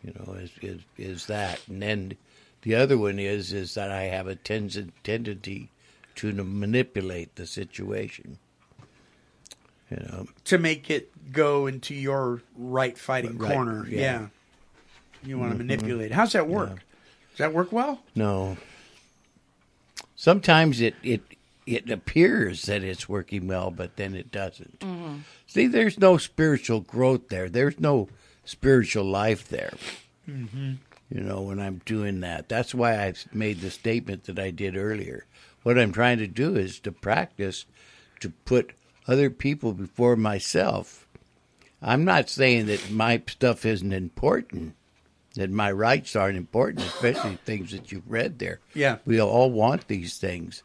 [0.04, 2.14] You know, is is is that, and then
[2.64, 5.70] the other one is is that I have a tens- tendency
[6.16, 8.38] to manipulate the situation.
[9.90, 13.88] You know, to make it go into your right fighting Right, corner.
[13.90, 14.00] yeah.
[14.00, 14.28] Yeah.
[15.24, 15.68] You want to Mhm.
[15.68, 16.12] manipulate.
[16.12, 16.70] How's that work?
[17.32, 18.02] Does that work well?
[18.16, 18.58] no.
[20.20, 21.22] Sometimes it it
[21.66, 24.82] it appears that it's working well, but then it doesn't.
[24.82, 25.22] Mhm.
[25.48, 27.48] See, there's no spiritual growth there.
[27.48, 28.10] There's no
[28.44, 29.76] spiritual life there.
[30.28, 30.74] Mm-hmm.
[31.10, 32.50] you know, when I'm doing that.
[32.50, 35.26] That's why I made the statement that I did earlier.
[35.64, 37.66] What I'm trying to do is to practice
[38.20, 38.74] to put
[39.08, 41.08] other people before myself.
[41.82, 44.76] I'm not saying that my stuff isn't important,
[45.36, 48.60] that my rights aren't important, especially things that you've read there.
[48.74, 48.98] Yeah.
[49.06, 50.64] We all want these things.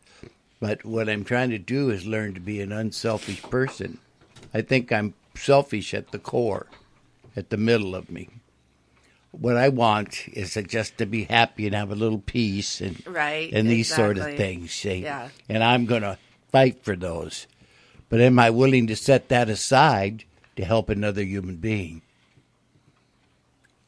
[0.60, 3.98] But what I'm trying to do is learn to be an unselfish person.
[4.52, 6.66] I think I'm selfish at the core,
[7.36, 8.28] at the middle of me.
[9.32, 13.52] What I want is just to be happy and have a little peace and Right,
[13.52, 14.72] and these sort of things.
[14.72, 15.02] See?
[15.02, 15.28] Yeah.
[15.48, 16.18] And I'm going to
[16.52, 17.48] fight for those.
[18.08, 20.24] But am I willing to set that aside
[20.54, 22.02] to help another human being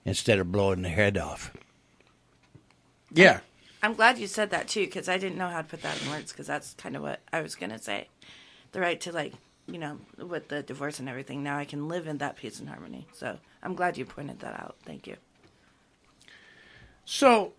[0.06, 1.52] instead of blowing the head off?
[3.12, 3.40] Yeah.
[3.82, 6.08] I'm glad you said that too, because I didn't know how to put that in
[6.10, 6.32] words.
[6.32, 8.08] Because that's kind of what I was gonna say.
[8.72, 9.34] The right to like,
[9.66, 11.42] you know, with the divorce and everything.
[11.42, 13.06] Now I can live in that peace and harmony.
[13.12, 14.76] So I'm glad you pointed that out.
[14.84, 15.16] Thank you.
[17.04, 17.52] So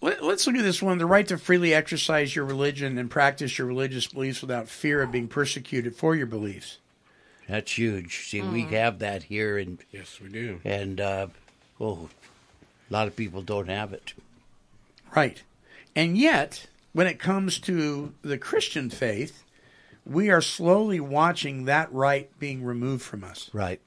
[0.00, 3.58] let, us look at this one the right to freely exercise your religion and practice
[3.58, 6.78] your religious beliefs without fear of being persecuted for your beliefs.
[7.48, 8.28] That's huge.
[8.28, 8.70] See, we Mhm.
[8.70, 10.60] have that here, and yes, we do.
[10.64, 11.26] And uh,
[11.80, 12.08] oh,
[12.90, 14.14] a lot of people don't have it.
[15.14, 15.42] Right.
[15.96, 19.44] And yet, when it comes to the Christian faith,
[20.06, 23.50] we are slowly watching that right being removed from us.
[23.52, 23.80] Right.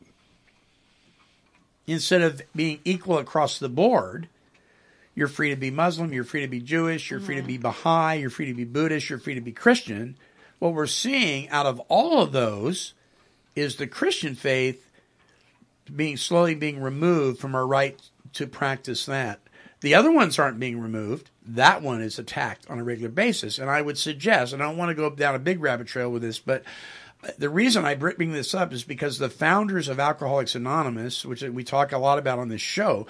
[1.85, 4.27] Instead of being equal across the board,
[5.15, 8.19] you're free to be Muslim, you're free to be Jewish, you're free to be Baha'i,
[8.19, 10.17] you're free to be Buddhist, you're free to be Christian.
[10.59, 12.93] What we're seeing out of all of those
[13.55, 14.86] is the Christian faith
[15.95, 17.99] being slowly being removed from our right
[18.33, 19.39] to practice that.
[19.81, 21.29] The other ones aren't being removed.
[21.45, 23.59] That one is attacked on a regular basis.
[23.59, 26.09] And I would suggest, and I don't want to go down a big rabbit trail
[26.09, 26.63] with this, but
[27.37, 31.63] the reason I bring this up is because the founders of Alcoholics Anonymous, which we
[31.63, 33.07] talk a lot about on this show,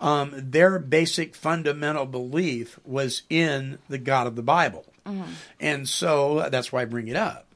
[0.00, 4.84] um, their basic fundamental belief was in the God of the Bible.
[5.60, 7.46] And so that's why I bring it up.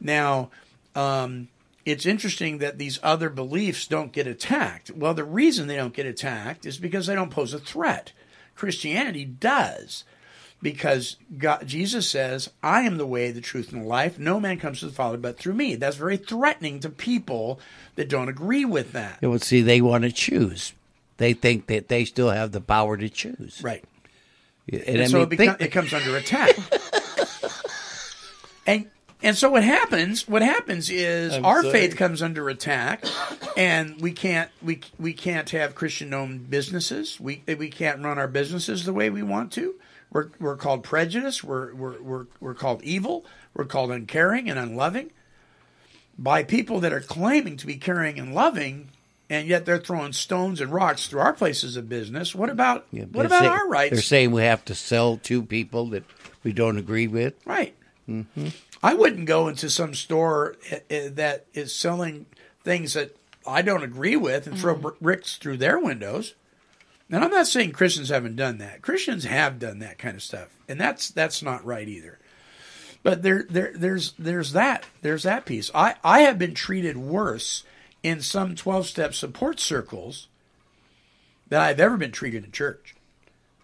[0.00, 0.50] Now,
[0.94, 1.48] um,
[1.90, 4.90] it's interesting that these other beliefs don't get attacked.
[4.90, 8.12] Well, the reason they don't get attacked is because they don't pose a threat.
[8.54, 10.04] Christianity does.
[10.60, 14.18] Because God, Jesus says, I am the way, the truth, and the life.
[14.18, 15.76] No man comes to the Father but through me.
[15.76, 17.60] That's very threatening to people
[17.94, 19.20] that don't agree with that.
[19.22, 20.72] Well, see, they want to choose.
[21.18, 23.60] They think that they still have the power to choose.
[23.62, 23.84] Right.
[24.70, 26.56] And, And so mean, it, think- it comes under attack.
[28.66, 28.90] and
[29.22, 30.28] and so what happens?
[30.28, 31.72] What happens is I'm our sorry.
[31.72, 33.04] faith comes under attack,
[33.56, 37.18] and we can't we we can't have Christian-owned businesses.
[37.18, 39.74] We we can't run our businesses the way we want to.
[40.10, 41.42] We're we're called prejudice.
[41.42, 43.24] We're we're we're we're called evil.
[43.54, 45.10] We're called uncaring and unloving
[46.18, 48.90] by people that are claiming to be caring and loving.
[49.30, 52.34] And yet they're throwing stones and rocks through our places of business.
[52.34, 53.92] What about what about say- our rights?
[53.92, 56.04] They're saying we have to sell to people that
[56.42, 57.34] we don't agree with.
[57.44, 57.74] Right.
[58.08, 58.48] Mm-hmm.
[58.82, 62.26] I wouldn't go into some store uh, uh, that is selling
[62.62, 66.34] things that I don't agree with and throw br- bricks through their windows.
[67.10, 68.82] And I'm not saying Christians haven't done that.
[68.82, 72.18] Christians have done that kind of stuff, and that's that's not right either.
[73.02, 75.70] But there, there there's there's that there's that piece.
[75.74, 77.64] I I have been treated worse
[78.02, 80.28] in some 12 step support circles
[81.48, 82.94] than I've ever been treated in church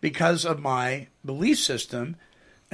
[0.01, 2.17] because of my belief system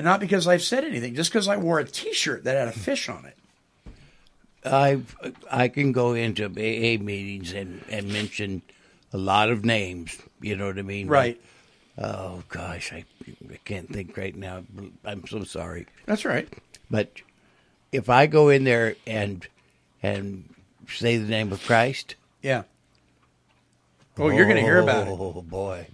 [0.01, 2.73] and not because I've said anything, just because I wore a T-shirt that had a
[2.73, 3.37] fish on it.
[4.65, 5.03] I
[5.51, 8.63] I can go into AA meetings and, and mention
[9.13, 10.17] a lot of names.
[10.41, 11.07] You know what I mean?
[11.07, 11.39] Right.
[11.99, 13.05] Oh gosh, I,
[13.53, 14.63] I can't think right now.
[15.05, 15.85] I'm so sorry.
[16.07, 16.49] That's right.
[16.91, 17.13] But
[17.93, 19.47] if I go in there and
[20.03, 20.49] and
[20.89, 22.63] say the name of Christ, Yeah.
[24.17, 25.11] Oh, you're going to hear about it.
[25.11, 25.89] Oh boy,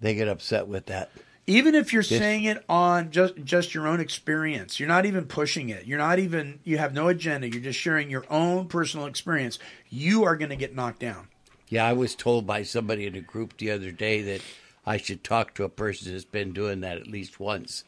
[0.00, 1.10] they get upset with that.
[1.48, 5.24] Even if you're This- saying it on just just your own experience, you're not even
[5.24, 5.86] pushing it.
[5.86, 7.48] You're not even you have no agenda.
[7.48, 9.58] You're just sharing your own personal experience.
[9.88, 11.28] You are going to get knocked down.
[11.70, 14.42] Yeah, I was told by somebody in a group the other day that
[14.86, 17.84] I should talk to a person that's been doing that at least once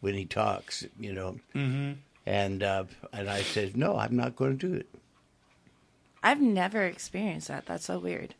[0.00, 1.38] when he talks, you know.
[1.54, 1.98] Mhm.
[2.26, 4.88] And uh, and I said, no, I'm not going to do it.
[6.20, 7.66] I've never experienced that.
[7.66, 8.34] That's so weird.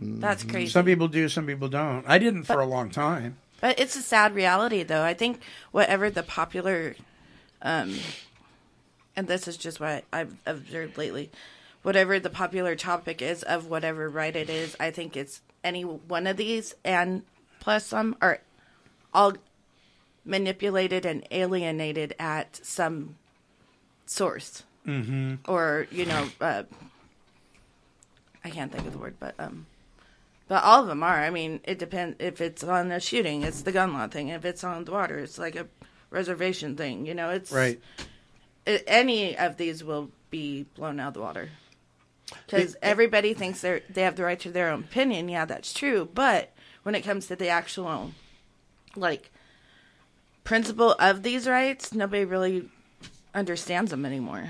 [0.00, 0.70] That's crazy.
[0.70, 2.04] Some people do, some people don't.
[2.06, 3.38] I didn't for a long time.
[3.60, 5.02] But it's a sad reality, though.
[5.02, 5.40] I think
[5.72, 6.94] whatever the popular,
[7.62, 7.96] um,
[9.16, 11.30] and this is just what I've observed lately,
[11.82, 16.26] whatever the popular topic is of whatever right it is, I think it's any one
[16.28, 17.22] of these and
[17.58, 18.38] plus some are
[19.12, 19.32] all
[20.24, 23.16] manipulated and alienated at some
[24.06, 25.34] source Mm-hmm.
[25.50, 26.62] or you know uh,
[28.42, 29.66] i can't think of the word but um
[30.48, 31.18] but all of them are.
[31.20, 34.28] I mean it depends if it's on a shooting it's the gun law thing.
[34.28, 35.66] If it's on the water it's like a
[36.10, 37.80] reservation thing you know it's Right.
[38.66, 41.50] it, any of these will be blown out of the water.
[42.46, 45.28] Because everybody thinks they're they have the right to their own opinion.
[45.28, 46.08] Yeah that's true.
[46.12, 48.12] But when it comes to the actual
[48.96, 49.30] like
[50.44, 52.68] principle of these rights nobody really
[53.34, 54.48] understands them anymore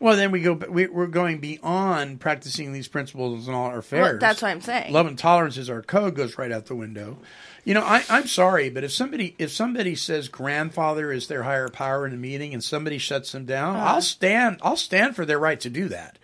[0.00, 0.52] Well, then we go.
[0.52, 4.02] We, we're going beyond practicing these principles in all our affairs.
[4.12, 4.92] Well, that's what I'm saying.
[4.92, 7.18] Love and tolerance is our code goes right out the window.
[7.64, 11.68] You know, I, I'm sorry, but if somebody if somebody says grandfather is their higher
[11.68, 13.94] power in a meeting and somebody shuts them down, Uh-huh.
[13.96, 14.60] I'll stand.
[14.62, 16.16] I'll stand for their right to do that.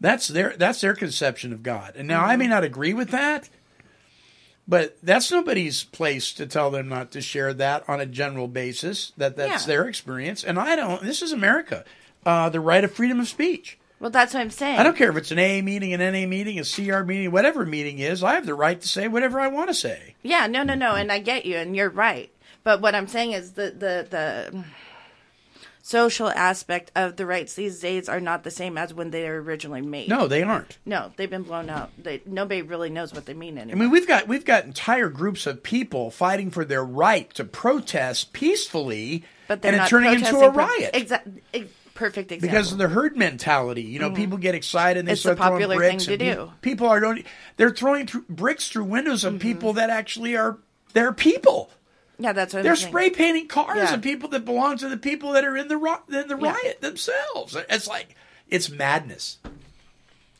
[0.00, 1.94] That's their that's their conception of God.
[1.96, 2.38] And now I Mm-hmm.
[2.40, 3.48] may not agree with that,
[4.68, 9.12] but that's nobody's place to tell them not to share that on a general basis.
[9.16, 9.66] That that's Yeah.
[9.68, 11.02] their experience, and I don't.
[11.02, 11.84] This is America.
[12.26, 13.78] Uh, the right of freedom of speech.
[14.00, 16.26] well that's what i'm saying I don't care if it's an AA meeting, an NA
[16.26, 18.22] meeting, a CR meeting, whatever meeting is.
[18.22, 20.14] I have the right to say whatever I want to say.
[20.22, 22.30] Yeah, no, no, no, and I get you, and you're right.
[22.64, 24.64] But what I'm saying is the the the
[25.82, 29.42] social aspect of the rights these days are not the same as when they were
[29.42, 30.08] originally made.
[30.08, 30.78] No, they aren't.
[30.86, 31.90] No, they've been blown out.
[32.02, 33.76] They nobody really knows what they mean anymore.
[33.76, 37.44] I mean, we've got we've got entire groups of people fighting for their right to
[37.44, 42.48] protest peacefully, but they're and not it's turning into a riot Exa- perfect example.
[42.58, 43.82] because of the herd mentality.
[43.82, 44.16] You know, Mhm.
[44.16, 46.06] people get excited and they It's start throwing popular bricks.
[46.06, 46.52] thing to and do.
[46.60, 47.24] People are don't
[47.56, 49.36] they're throwing through, bricks through windows Mm-hmm.
[49.36, 50.58] of people that actually are
[50.92, 51.70] they're people.
[52.18, 52.90] yeah, that's what They're I'm saying.
[52.92, 53.94] spray painting cars Yeah.
[53.94, 56.52] of people that belong to the people that are in the ro- in the Yeah.
[56.52, 57.56] riot themselves.
[57.68, 58.14] It's like
[58.48, 59.38] it's madness.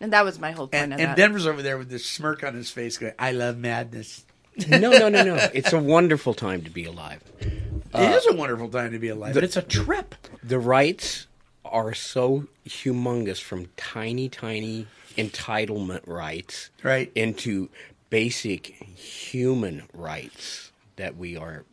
[0.00, 1.16] and that was my whole point And, of and that.
[1.16, 4.24] Denver's over there with this smirk on his face, going, "I love madness."
[4.68, 5.48] no, no, no, no.
[5.54, 7.20] It's a wonderful time to be alive.
[7.40, 7.60] It
[7.94, 10.14] is a wonderful time to be alive, but it's a trip.
[10.42, 11.26] The rights
[11.74, 17.68] are so humongous from tiny, tiny entitlement rights right into
[18.10, 18.66] basic
[18.96, 21.64] human rights that we are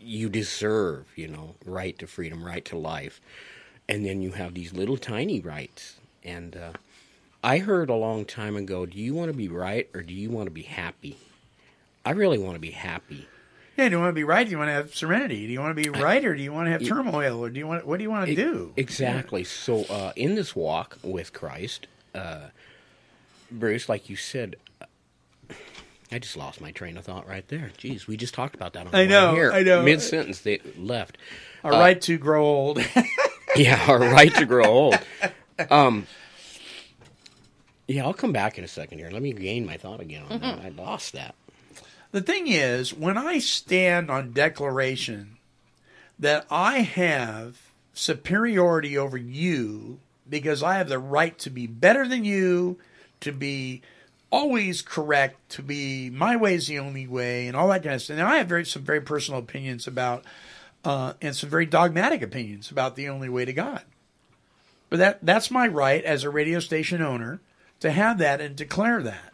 [0.00, 3.20] you deserve, you know, right to freedom, right to life.
[3.88, 6.72] And then you have these little tiny rights and uh,
[7.44, 10.30] I heard a long time ago, "Do you want to be right or do you
[10.30, 11.18] want to be happy?"
[12.04, 13.28] I really want to be happy.
[13.80, 14.44] Yeah, do you want to be right?
[14.44, 15.46] Do you want to have serenity?
[15.46, 17.58] Do you want to be right, or do you want to have turmoil, or do
[17.58, 17.86] you want?
[17.86, 18.74] What do you want to do?
[18.76, 19.42] Exactly.
[19.42, 22.48] So, uh, in this walk with Christ, uh,
[23.50, 25.54] Bruce, like you said, uh,
[26.12, 27.72] I just lost my train of thought right there.
[27.78, 28.84] Jeez, we just talked about that.
[28.84, 29.50] On the I way know, Here.
[29.50, 29.82] I know.
[29.82, 31.16] Mid sentence, they left.
[31.64, 32.84] Our Uh, right to grow old.
[33.56, 34.98] yeah, our right to grow old.
[35.70, 36.06] Um,
[37.88, 39.10] yeah, I'll come back in a second here.
[39.10, 40.58] Let me gain my thought again on that.
[40.60, 41.34] I lost that.
[42.12, 45.36] The thing is, when I stand on declaration
[46.18, 47.60] that I have
[47.94, 52.78] superiority over you because I have the right to be better than you,
[53.20, 53.82] to be
[54.30, 58.02] always correct, to be my way is the only way, and all that kind of
[58.02, 58.16] stuff.
[58.16, 60.24] Now, I have very some very personal opinions about,
[60.84, 63.82] uh, and some very dogmatic opinions about the only way to God.
[64.88, 67.40] But that that's my right as a radio station owner
[67.80, 69.32] to have that and declare that.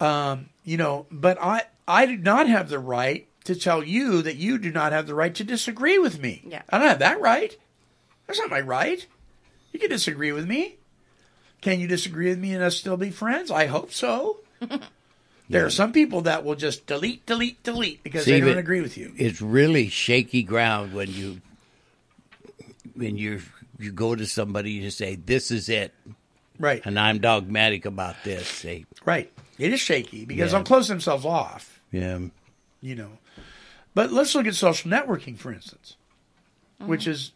[0.00, 4.36] Um, you know, but I I do not have the right to tell you that
[4.36, 6.42] you do not have the right to disagree with me.
[6.46, 6.62] Yeah.
[6.68, 7.56] I don't have that right.
[8.26, 9.04] That's not my right.
[9.72, 10.76] You can disagree with me.
[11.62, 13.50] Can you disagree with me and us still be friends?
[13.50, 14.40] I hope so.
[15.50, 18.82] There are some people that will just delete, delete, delete because they See, don't agree
[18.82, 19.14] with you.
[19.16, 21.40] It's really shaky ground when you
[22.94, 23.40] when you
[23.78, 25.94] you go to somebody and you say, "This is it,"
[26.58, 26.82] Right.
[26.84, 28.46] and I'm dogmatic about this.
[28.46, 29.32] Say, Right.
[29.58, 30.58] It is shaky because Yeah.
[30.58, 31.77] they'll close themselves off.
[31.90, 32.18] Yeah,
[32.80, 33.18] you know.
[33.94, 35.96] But let's look at social networking, for instance,
[36.78, 37.32] which is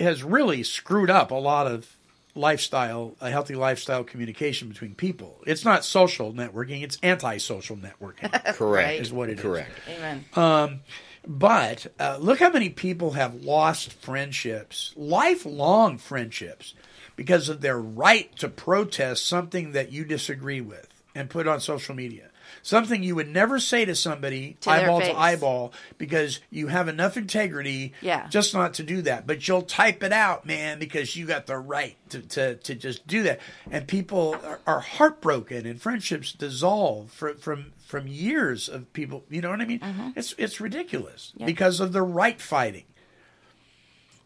[0.00, 1.96] has really screwed up a lot of
[2.34, 5.42] lifestyle, a healthy lifestyle communication between people.
[5.46, 8.30] It's not social networking; it's anti-social networking.
[8.54, 9.00] Correct.
[9.00, 9.42] Is what it is.
[9.42, 9.70] Correct.
[9.88, 10.80] Amen.
[11.26, 16.74] But uh, look how many people have lost friendships, lifelong friendships,
[17.16, 21.96] because of their right to protest something that you disagree with and put on social
[21.96, 22.28] media.
[22.66, 27.16] Something you would never say to somebody To eyeball to eyeball because you have enough
[27.16, 28.26] integrity Yeah.
[28.28, 29.24] just not to do that.
[29.24, 33.06] But you'll type it out, man, because you got the right to, to, to just
[33.06, 33.38] do that.
[33.70, 39.22] And people are, are heartbroken and friendships dissolve from, from, from years of people.
[39.30, 39.80] You know what I mean?
[40.16, 41.46] It's, it's ridiculous Yeah.
[41.46, 42.86] because of the right fighting.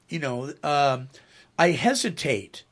[0.08, 1.08] You know, um,
[1.58, 2.64] I hesitate.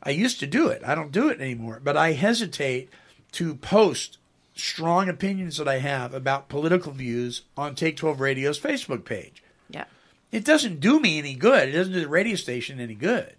[0.00, 0.82] I used to do it.
[0.86, 2.88] I don't do it anymore, but I hesitate
[3.32, 4.17] to post
[4.58, 9.42] strong opinions that I have about political views on Take 12 Radio's Facebook page.
[9.70, 9.84] Yeah.
[10.32, 11.68] It doesn't do me any good.
[11.68, 13.34] It doesn't do the radio station any good.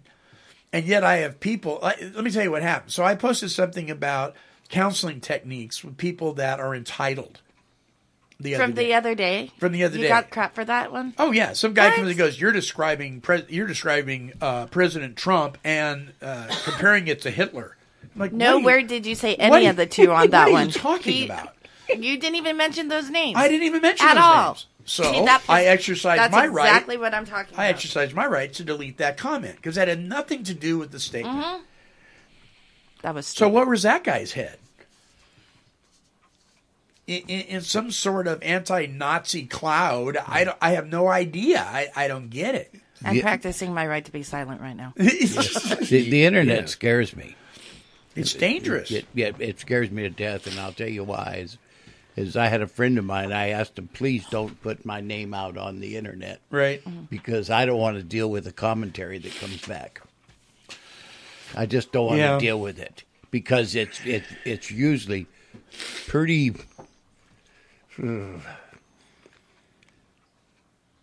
[0.72, 1.78] And yet I have people.
[1.82, 2.92] Let me tell you what happened.
[2.92, 4.34] So I posted something about
[4.68, 7.40] counseling techniques with people that are entitled.
[8.38, 9.50] The From the other day.
[9.58, 10.08] From the other you day.
[10.08, 11.12] got crap for that one?
[11.18, 11.96] Oh yeah, some guy What?
[11.96, 12.40] comes and goes.
[12.40, 17.76] You're describing pres- you're describing uh, President Trump and uh, comparing it to Hitler.
[18.14, 20.46] I'm like, what you- Nowhere did you say any are of the two on that
[20.46, 20.66] what are one.
[20.68, 21.54] you talking He- about?
[21.88, 23.36] You didn't even mention those names.
[23.36, 24.46] I didn't even mention At those all.
[24.52, 24.66] names.
[24.84, 26.66] So See, that I pers- exercised that's my right.
[26.68, 27.62] exactly what I'm talking about.
[27.62, 27.74] I about.
[27.76, 31.00] exercised my right to delete that comment because that had nothing to do with the
[31.00, 31.44] statement.
[31.44, 31.62] Mm-hmm.
[33.02, 34.58] That was So what was that guy's head?
[37.06, 41.60] In, in, in some sort of anti-Nazi cloud, I, don't, I have no idea.
[41.60, 42.72] I, I don't get it.
[43.04, 43.22] I'm Yeah.
[43.22, 44.92] practicing my right to be silent right now.
[44.96, 46.66] the, the internet Yeah.
[46.66, 47.34] scares me.
[48.16, 48.90] It's dangerous.
[48.90, 51.36] It, yeah, it scares me to death, and I'll tell you why.
[51.42, 51.58] Is,
[52.16, 53.32] is I had a friend of mine.
[53.32, 56.82] I asked him, please don't put my name out on the internet Right.
[57.08, 60.02] because I don't want to deal with the commentary that comes back.
[61.54, 62.34] I just don't want Yeah.
[62.34, 65.26] to deal with it because it's it, it's usually
[66.06, 66.50] pretty
[68.02, 68.38] uh,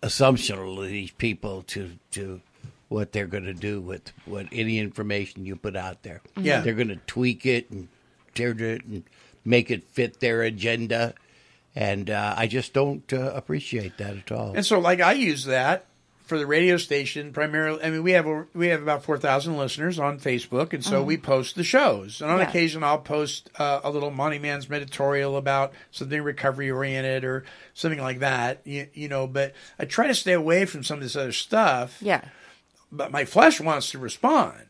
[0.01, 2.41] assumptional of these people to to
[2.89, 6.21] what they're going to do with what any information you put out there.
[6.37, 6.61] Yeah.
[6.61, 7.87] they're going to tweak it and
[8.33, 9.03] tear it and
[9.43, 11.13] make it fit their agenda,
[11.75, 14.53] and uh, I just don't uh, appreciate that at all.
[14.55, 15.85] And so, like, I use that
[16.25, 17.81] for the radio station primarily.
[17.81, 21.01] I mean, we have over- we have about four thousand listeners on Facebook, and so
[21.01, 22.21] we post the shows.
[22.21, 22.49] And on Yeah.
[22.49, 28.01] occasion, I'll post uh, a little Monty Man's editorial about something recovery oriented or something
[28.01, 28.59] like that.
[28.65, 31.97] You, you know, but I try to stay away from some of this other stuff.
[32.01, 32.21] Yeah.
[32.91, 34.63] But my flesh wants to respond.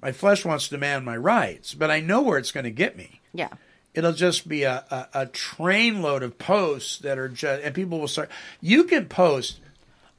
[0.00, 2.96] My flesh wants to demand my rights, but I know where it's going to get
[2.96, 3.48] me Yeah.
[3.94, 8.00] it'll just be a, a, a train load of posts that are just and people
[8.00, 9.60] will start you can post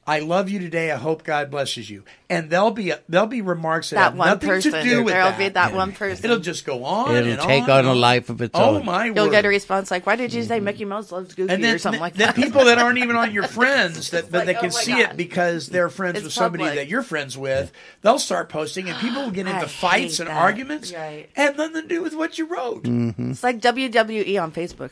[0.06, 0.90] I love you today.
[0.90, 2.04] I hope God blesses you.
[2.28, 4.72] And there'll be there'll be remarks that, That have one nothing person.
[4.72, 5.38] to do with There'll that.
[5.38, 6.24] be that one person.
[6.26, 7.14] It'll just go on.
[7.16, 8.82] It'll and take on on a life of its Oh own.
[8.82, 9.30] Oh my You'll word!
[9.30, 11.78] get a response like, "Why did you say Mickey Mouse loves Goofy and then, or
[11.78, 14.56] something like then that?" people that aren't even on your friends that but like, they
[14.56, 15.00] oh can my see God.
[15.12, 18.98] it because they're friends It's with somebody that you're friends with, they'll start posting and
[18.98, 20.36] people will get into fights and that.
[20.36, 21.30] arguments Right.
[21.34, 22.82] and nothing to do with what you wrote.
[22.84, 23.30] Mm-hmm.
[23.30, 24.90] It's like WWE on Facebook.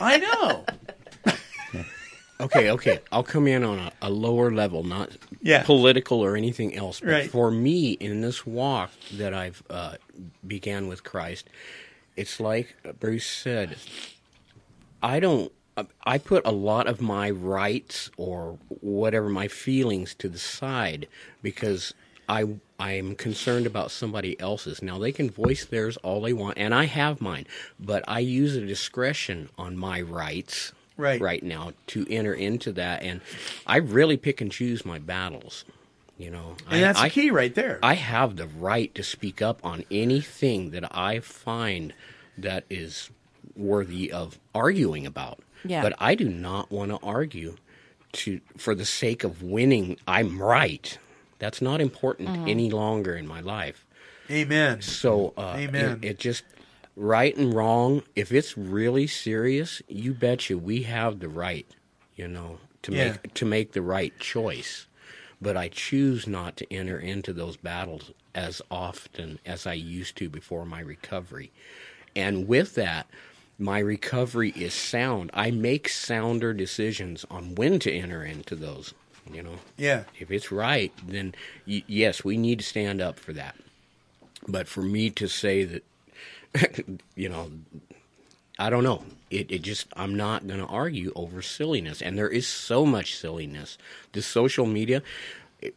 [0.00, 0.64] I know.
[2.40, 3.00] okay, okay.
[3.12, 5.10] I'll come in on a, a lower level, not
[5.42, 5.62] Yeah.
[5.64, 7.00] political or anything else.
[7.00, 7.30] But Right.
[7.30, 9.94] for me, in this walk that I've uh,
[10.46, 11.48] began with Christ,
[12.16, 13.76] it's like Bruce said.
[15.02, 15.52] I don't.
[16.04, 21.06] I put a lot of my rights or whatever my feelings to the side
[21.40, 21.94] because
[22.28, 22.46] I
[22.80, 24.82] I am concerned about somebody else's.
[24.82, 27.46] Now they can voice theirs all they want, and I have mine,
[27.78, 31.20] but I use a discretion on my rights Right.
[31.20, 33.20] right now to enter into that, and
[33.66, 35.64] I really pick and choose my battles.
[36.18, 37.78] You know, And I, that's I, the key right there.
[37.80, 41.94] I have the right to speak up on anything that I find
[42.36, 43.10] that is
[43.54, 45.38] worthy of arguing about.
[45.64, 45.80] Yeah.
[45.82, 47.54] But I do not want to argue
[48.14, 49.96] to for the sake of winning.
[50.08, 50.98] I'm right.
[51.38, 52.48] That's not important Mm-hmm.
[52.48, 53.84] any longer in my life.
[54.28, 54.82] Amen.
[54.82, 56.00] So uh, Amen.
[56.02, 56.42] It, it just
[56.98, 58.02] right and wrong.
[58.16, 61.66] If it's really serious, you betcha we have the right.
[62.16, 63.10] You know to Yeah.
[63.22, 64.86] make to make the right choice.
[65.40, 70.28] But I choose not to enter into those battles as often as I used to
[70.28, 71.52] before my recovery.
[72.16, 73.06] And with that,
[73.56, 75.30] my recovery is sound.
[75.34, 78.94] I make sounder decisions on when to enter into those.
[79.32, 80.04] You know, Yeah.
[80.18, 81.34] if it's right, then
[81.68, 83.54] y- yes, we need to stand up for that.
[84.48, 85.84] But for me to say that,
[87.14, 87.50] you know,
[88.58, 89.02] I don't know.
[89.30, 92.00] It, it just, I'm not going to argue over silliness.
[92.00, 93.76] And there is so much silliness.
[94.12, 95.02] The social media,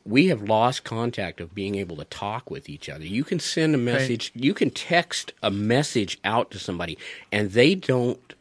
[0.05, 3.03] we have lost contact of being able to talk with each other.
[3.05, 6.97] You can send a message, you can text a message out to somebody,
[7.31, 8.33] and they don't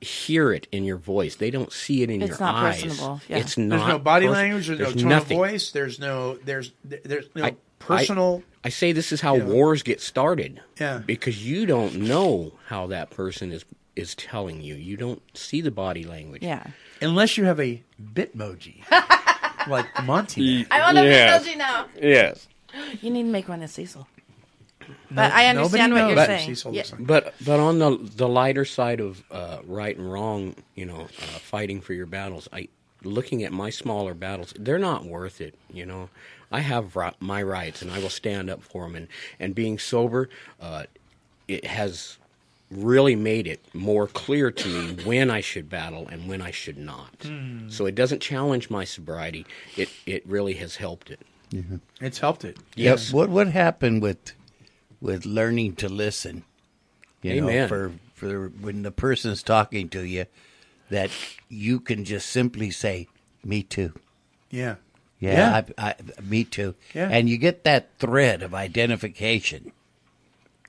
[0.00, 1.36] hear it in your voice.
[1.36, 2.82] They don't see it in It's your not eyes.
[2.82, 3.36] personable, yeah.
[3.38, 3.76] It's not.
[3.76, 4.66] There's no body pers- language.
[4.66, 5.38] There's, there's no tone nothing.
[5.40, 5.70] of voice.
[5.70, 6.34] There's no.
[6.44, 6.72] There's.
[6.84, 8.42] There's no I- personal.
[8.44, 9.54] I say this is how you know.
[9.54, 10.60] wars get started.
[10.80, 10.98] Yeah.
[11.04, 13.64] Because you don't know how that person is
[13.96, 14.74] is telling you.
[14.74, 16.42] You don't see the body language.
[16.42, 16.66] Yeah.
[17.00, 18.82] unless you have a bitmoji,
[19.68, 20.66] like Monty.
[20.70, 21.44] I want to Yes.
[21.44, 21.86] be you now.
[22.00, 22.48] Yes.
[23.00, 24.08] You need to make one of Cecil.
[25.10, 26.46] But I understand what knows you're what saying.
[26.48, 26.82] Cecil Yeah.
[26.98, 31.38] But but on the the lighter side of uh, right and wrong, you know, uh,
[31.38, 32.68] fighting for your battles, I
[33.02, 35.54] looking at my smaller battles, they're not worth it.
[35.72, 36.10] You know,
[36.54, 38.94] I have my rights, and I will stand up for them.
[38.94, 39.08] And
[39.40, 40.28] and being sober,
[40.60, 40.84] uh,
[41.48, 42.18] it has
[42.70, 46.78] really made it more clear to me when I should battle and when I should
[46.78, 47.28] not.
[47.68, 49.46] So it doesn't challenge my sobriety.
[49.76, 51.20] It it really has helped it.
[51.50, 51.78] Yeah.
[52.00, 52.56] It's helped it.
[52.76, 53.12] Yes.
[53.12, 54.32] What what happened with
[55.00, 56.44] with learning to listen?
[57.22, 60.26] You know, for for when the person's talking to you,
[60.90, 61.10] that
[61.48, 63.08] you can just simply say,
[63.44, 63.92] "Me too."
[64.50, 64.76] Yeah.
[65.32, 66.74] Yeah, I, I, me too.
[66.94, 67.08] Yeah.
[67.10, 69.72] And you get that thread of identification.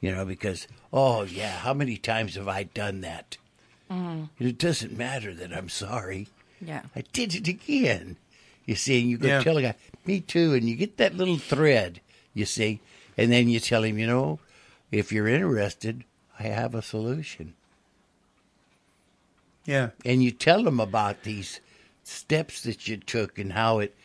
[0.02, 3.38] You know, because oh yeah, how many times have I done that?
[3.90, 4.44] Mm-hmm.
[4.44, 6.28] It doesn't matter that I'm sorry.
[6.62, 6.84] Yeah.
[6.96, 8.18] I did it again.
[8.66, 9.42] You see, and you go Yeah.
[9.44, 9.76] tell a guy,
[10.06, 12.02] me too, and you get that little thread,
[12.34, 12.80] you see,
[13.18, 14.40] and then you tell him, you know,
[14.92, 16.04] if you're interested,
[16.40, 17.54] I have a solution.
[19.66, 19.90] Yeah.
[20.04, 21.60] And you tell him about these
[22.04, 23.96] steps that you took and how it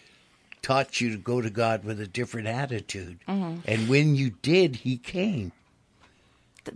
[0.63, 3.19] taught you to go to God with a different attitude.
[3.29, 3.61] Mm-hmm.
[3.65, 5.53] And when you did, He came.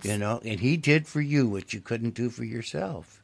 [0.02, 3.22] You know, and He did for you what you couldn't do for yourself.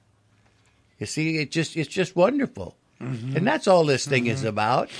[0.98, 3.36] You see, it just it's just wonderful, mm-hmm.
[3.36, 4.48] and that's all this thing is mm-hmm.
[4.48, 4.90] about.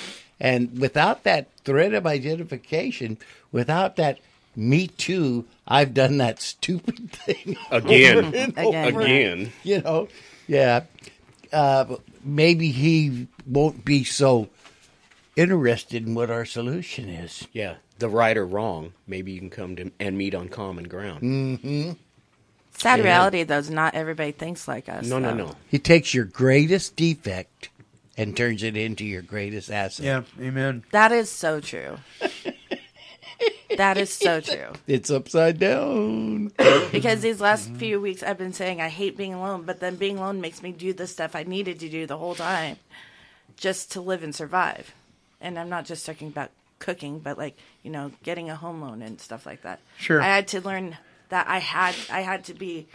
[0.40, 3.18] And without that thread of identification,
[3.52, 4.18] without that
[4.56, 8.24] "me too," I've done that stupid thing Again.
[8.24, 9.52] Again, over Again.
[9.62, 10.08] you know,
[10.48, 10.84] yeah.
[11.52, 14.48] Uh, maybe he won't be so
[15.40, 17.46] interested in what our solution is.
[17.52, 18.92] Yeah, the right or wrong.
[19.06, 21.22] Maybe you can come to and meet on common ground.
[21.22, 21.92] Mm-hmm.
[22.76, 23.04] Sad Yeah.
[23.04, 25.06] reality, though, is not everybody thinks like us.
[25.06, 25.46] No, no, though.
[25.46, 25.54] no.
[25.68, 27.68] He takes your greatest defect
[28.16, 30.04] and turns it into your greatest asset.
[30.06, 30.22] Yeah.
[30.40, 30.84] Amen.
[30.92, 31.98] That is so true.
[33.76, 34.72] that is so true.
[34.86, 36.52] It's upside down.
[36.92, 40.18] Because these last few weeks I've been saying I hate being alone, but then being
[40.18, 42.76] alone makes me do the stuff I needed to do the whole time
[43.56, 44.94] just to live and survive.
[45.40, 49.02] And I'm not just talking about cooking, but like, you know, getting a home loan
[49.02, 49.80] and stuff like that.
[49.98, 50.20] Sure.
[50.20, 50.96] I had to learn
[51.28, 52.88] that I had I had to be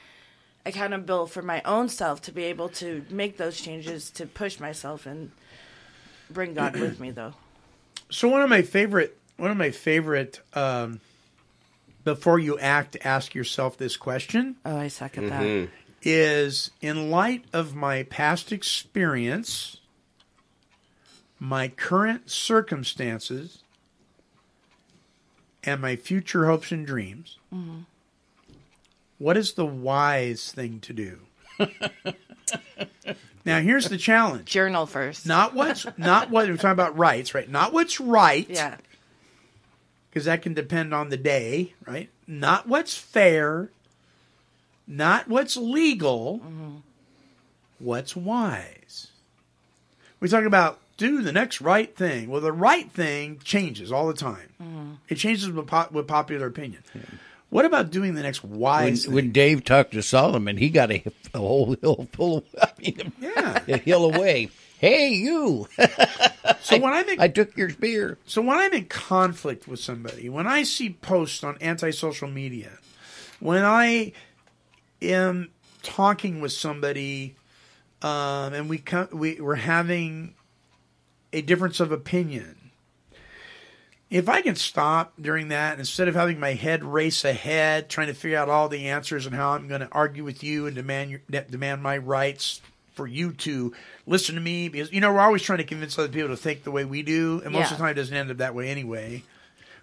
[0.65, 5.05] accountable for my own self to be able to make those changes to push myself
[5.05, 5.31] and
[6.29, 7.33] bring God with me though.
[8.11, 11.01] So one of my favorite, one of my favorite, um,
[12.03, 15.69] before you act, ask yourself this question Oh, I second that.
[16.03, 19.77] is in light of my past experience,
[21.39, 23.63] my current circumstances,
[25.65, 27.79] and my future hopes and dreams, mm-hmm.
[29.17, 31.19] what is the wise thing to do?
[33.45, 34.45] now here's the challenge.
[34.45, 35.25] Journal first.
[35.25, 37.49] Not what's not what we're talking about rights, right?
[37.49, 38.77] Not what's right Yeah.
[40.09, 42.09] because that can depend on the day, right?
[42.27, 43.69] Not what's fair,
[44.87, 46.75] not what's legal, mm-hmm.
[47.79, 49.07] what's wise.
[50.19, 52.29] We talk about do the next right thing.
[52.29, 54.99] Well, the right thing changes all the time.
[55.09, 56.83] It changes with, pop, with popular opinion.
[57.49, 59.13] What about doing the next When, wise thing?
[59.13, 63.11] when Dave talked to Solomon, he got a, a whole hill full of, I mean,
[63.21, 63.59] yeah.
[63.67, 64.49] a hill away.
[64.77, 65.67] Hey, you!
[66.61, 68.17] So when I'm in, I took your spear.
[68.25, 72.71] so when I'm in conflict with somebody, when I see posts on anti-social media,
[73.39, 74.11] when I
[75.01, 77.35] am talking with somebody,
[78.01, 80.34] um, and we come, we we're having
[81.35, 82.71] a difference of opinion.
[84.09, 88.13] If I can stop during that, instead of having my head race ahead, trying to
[88.13, 91.09] figure out all the answers and how I'm going to argue with you and demand
[91.11, 92.61] your, demand my rights
[92.93, 93.73] for you to
[94.05, 96.63] listen to me, because you know we're always trying to convince other people to think
[96.63, 97.63] the way we do, and most Yeah.
[97.65, 99.23] of the time it doesn't end up that way anyway.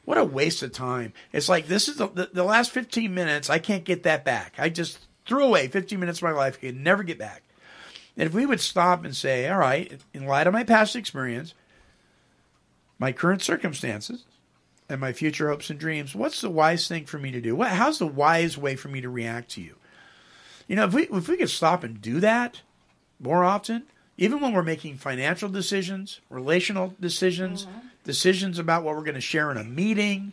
[0.07, 1.13] What a waste of time!
[1.33, 3.51] It's like this is the, the, the last 15 minutes.
[3.51, 4.55] I can't get that back.
[4.59, 6.57] I just threw away 15 minutes of my life.
[6.63, 7.43] I can never get back.
[8.17, 11.55] And if we would stop and say, all right, in light of my past experience,
[12.99, 14.25] my current circumstances,
[14.89, 17.57] and my future hopes and dreams, what's the wise thing for me to do?
[17.57, 19.77] What, how's the wise way for me to react to you?
[20.69, 22.61] You know, if we if we could stop and do that
[23.19, 23.85] more often,
[24.17, 27.79] even when we're making financial decisions, relational decisions, mm-hmm.
[28.05, 30.33] decisions about what we're going to share in a meeting,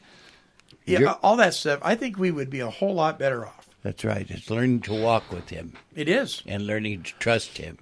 [0.85, 3.58] yeah, You're- all that stuff, I think we would be a whole lot better off.
[3.81, 4.29] That's right.
[4.29, 6.43] It's learning to walk with him It is.
[6.45, 7.77] and learning to trust him.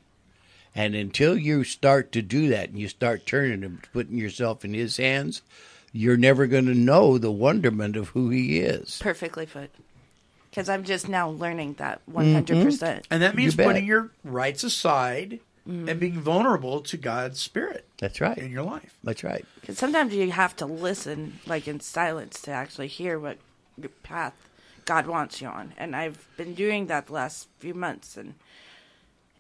[0.76, 4.76] And until you start to do that and you start turning and putting yourself in
[4.76, 5.42] his hands,
[5.92, 9.00] you're never going to know the wonderment of who he is.
[9.02, 9.72] Perfectly put.
[10.52, 12.38] Because I'm just now learning that mm-hmm.
[12.38, 12.64] 100%.
[12.64, 13.66] percent And that means bet.
[13.66, 15.90] putting your rights aside mm-hmm.
[15.90, 18.38] and being vulnerable to God's Spirit That's right.
[18.38, 18.96] in your life.
[19.04, 19.46] That's right.
[19.60, 23.38] Because sometimes you have to listen, like in silence, to actually hear what
[23.78, 24.34] your path
[24.88, 25.74] God wants you on.
[25.78, 28.34] And I've been doing that the last few months, and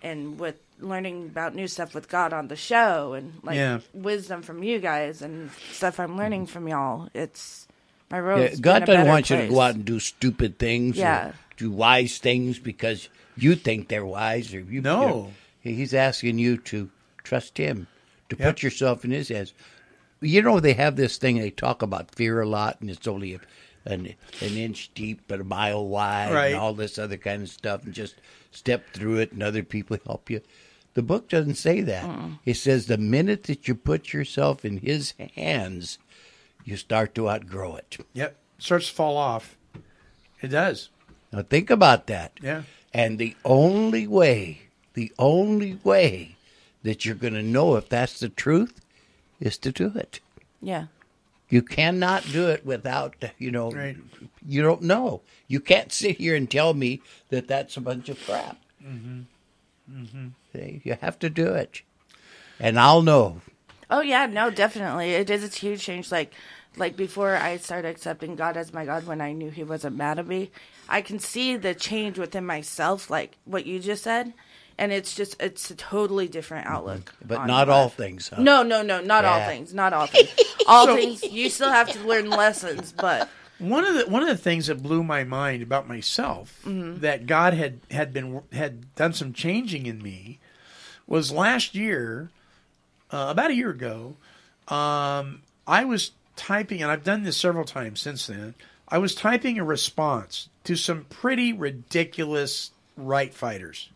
[0.03, 3.79] and with learning about new stuff with God on the show, and like Yeah.
[3.93, 6.53] wisdom from you guys, and stuff I'm learning mm-hmm.
[6.53, 7.09] from y'all.
[7.15, 7.67] It's
[8.11, 8.41] my road.
[8.41, 11.29] Yeah, God doesn't want you to go out and do stupid things Yeah.
[11.29, 15.01] or do wise things because you think they're wise or you No.
[15.01, 15.31] you know,
[15.77, 16.89] he's asking you to
[17.23, 17.87] trust him,
[18.29, 18.47] to Yep.
[18.47, 19.53] put yourself in his hands.
[20.19, 23.33] You know they have this thing they talk about fear a lot and it's only
[23.35, 23.39] a,
[23.87, 26.47] an an inch deep but a mile wide Right.
[26.51, 28.15] and all this other kind of stuff and just
[28.51, 30.41] step through it and other people help you.
[30.93, 32.05] The book doesn't say that.
[32.05, 32.39] Mm.
[32.45, 35.99] It says the minute that you put yourself in his hands,
[36.65, 37.97] you start to outgrow it.
[38.13, 38.35] Yep.
[38.57, 39.55] Starts to fall off.
[40.41, 40.89] It does.
[41.31, 42.31] Now think about that.
[42.41, 42.63] Yeah.
[42.93, 44.61] And the only way,
[44.93, 46.35] the only way
[46.83, 48.81] that you're going to know if that's the truth
[49.39, 50.19] is to do it.
[50.61, 50.85] Yeah.
[51.49, 53.97] You cannot do it without, you know, Right.
[54.45, 55.21] you don't know.
[55.47, 58.57] You can't sit here and tell me that that's a bunch of crap.
[58.85, 59.21] Mm-hmm.
[59.91, 60.27] Mm-hmm.
[60.53, 61.81] See, you have to do it.
[62.59, 63.41] And I'll know.
[63.89, 65.11] Oh yeah, no, definitely.
[65.13, 66.11] It is a huge change.
[66.11, 66.33] Like,
[66.75, 70.19] like before I started accepting God as my God, when I knew He wasn't mad
[70.19, 70.51] at me,
[70.89, 74.33] I can see the change within myself, like what you just said,
[74.77, 77.13] and it's just it's a totally different outlook.
[77.25, 77.93] But not all life.
[77.95, 78.29] things.
[78.29, 78.41] Huh?
[78.41, 79.73] No, no, no, not all things.
[79.73, 80.29] Not all things.
[80.69, 81.23] All things.
[81.23, 84.83] You still have to learn lessons, but One of the one of the things that
[84.83, 90.01] blew my mind about myself that God had had been had done some changing in
[90.03, 90.39] me
[91.07, 92.31] was last year,
[93.11, 94.17] uh, about a year ago.
[94.67, 98.53] Um, I was typing, and I've done this several times since then.
[98.89, 103.89] I was typing a response to some pretty ridiculous right fighters,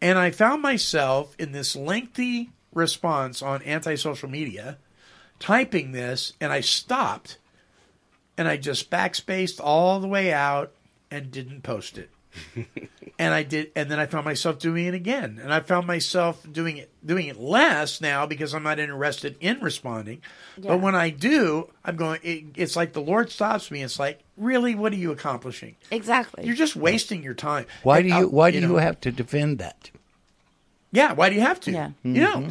[0.00, 4.78] and I found myself in this lengthy response on anti-social media,
[5.38, 7.38] typing this, and I stopped
[8.40, 10.72] and I just backspaced all the way out
[11.10, 12.10] and didn't post it.
[13.18, 16.46] and I did, and then I found myself doing it again, and I found myself
[16.50, 20.22] doing it doing it less now because I'm not interested in responding.
[20.56, 20.68] Yeah.
[20.68, 22.20] But when I do, I'm going.
[22.22, 23.82] It, it's like the Lord stops me.
[23.82, 25.76] It's like, really, what are you accomplishing?
[25.90, 26.44] exactly.
[26.46, 27.66] You're just wasting your time.
[27.82, 29.90] Why And do I'll- you why do you, have to defend that?
[30.92, 31.70] Yeah, why do you have to?
[31.70, 31.90] Yeah.
[32.02, 32.50] You know, mm-hmm.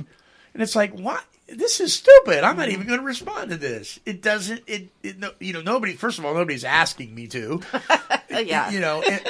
[0.53, 1.19] and it's like, why?
[1.55, 2.43] This is stupid.
[2.43, 2.73] I'm not mm-hmm.
[2.73, 3.99] even going to respond to this.
[4.05, 4.63] It doesn't.
[4.67, 5.93] It, it no, you know nobody.
[5.93, 7.61] First of all, nobody's asking me to.
[8.29, 8.69] yeah.
[8.69, 9.21] You know, and,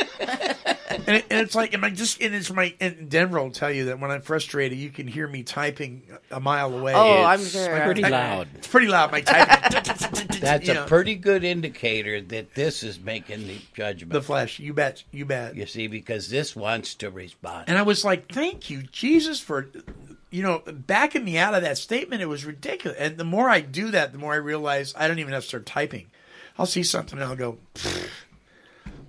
[0.89, 2.21] and, it, and it's like, am I just?
[2.21, 2.73] And it's my.
[2.79, 6.39] And Denver will tell you that when I'm frustrated, you can hear me typing a
[6.39, 6.93] mile away.
[6.93, 7.81] Oh, I'm It's sure.
[7.81, 8.49] pretty loud.
[8.55, 9.11] It's pretty loud.
[9.11, 10.29] My typing.
[10.39, 10.85] That's you a know.
[10.85, 14.13] pretty good indicator that this is making the judgment.
[14.13, 14.59] the flesh.
[14.59, 15.03] You bet.
[15.11, 15.55] You bet.
[15.55, 17.65] you see, because this wants to respond.
[17.67, 19.67] And I was like, thank you, Jesus, for,
[20.31, 22.21] you know, backing me out of that statement.
[22.21, 22.97] It was ridiculous.
[22.99, 25.47] And the more I do that, the more I realize I don't even have to
[25.47, 26.07] start typing.
[26.57, 27.57] I'll see something and I'll go,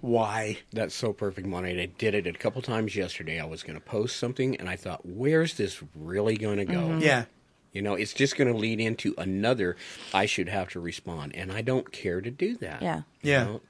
[0.01, 0.59] why?
[0.73, 1.81] That's so perfect, Monty.
[1.81, 3.39] I did it a couple times yesterday.
[3.39, 6.79] I was going to post something, and I thought, where's this really going to go?
[6.81, 7.01] Mm-hmm.
[7.01, 7.25] Yeah.
[7.73, 9.77] You know, it's just going to lead into another.
[10.15, 12.81] I should have to respond, and I don't care to do that.
[12.83, 13.03] Yeah.
[13.23, 13.45] You Yeah.
[13.45, 13.61] know?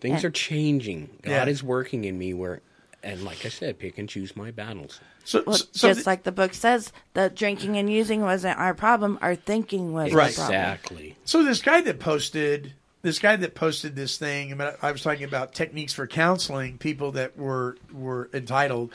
[0.00, 1.08] Things are changing.
[1.22, 1.46] God Yeah.
[1.48, 2.60] is working in me where,
[3.06, 5.00] and like I said, pick and choose my battles.
[5.24, 8.58] So, Well, so, so just th- like the book says, the drinking and using wasn't
[8.58, 9.18] our problem.
[9.22, 10.30] Our thinking was Right.
[10.30, 10.60] the problem.
[10.60, 11.16] Exactly.
[11.24, 15.02] so this guy that posted, this guy that posted this thing, I, mean, I was
[15.02, 18.92] talking about techniques for counseling people that were were entitled,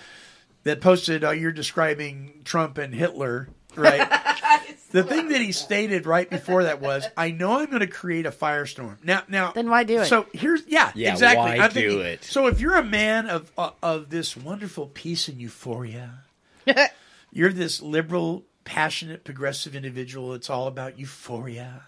[0.64, 4.08] that posted, oh, you're describing Trump and Hitler, right?
[4.92, 8.26] the thing that he stated right before that was, I know I'm going to create
[8.26, 8.98] a firestorm.
[9.04, 10.06] Now, now, Then why do it?
[10.06, 11.38] So here's, yeah, Yeah, exactly.
[11.44, 12.24] why I'm do thinking- it?
[12.24, 16.20] So if you're a man of uh, of this wonderful peace and euphoria,
[17.32, 20.34] you're this liberal, passionate, progressive individual.
[20.34, 21.84] It's all about euphoria.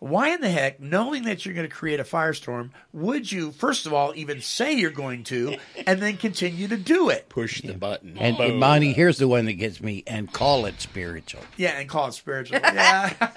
[0.00, 3.84] Why in the heck, knowing that you're going to create a firestorm, would you, first
[3.84, 5.56] of all, even say you're going to,
[5.88, 7.28] and then continue to do it?
[7.28, 8.16] Push the button.
[8.16, 8.60] and Boom.
[8.60, 11.42] Monty, here's the one that gets me, and call it spiritual.
[11.56, 12.60] Yeah, and call it spiritual.
[12.62, 13.12] Yeah.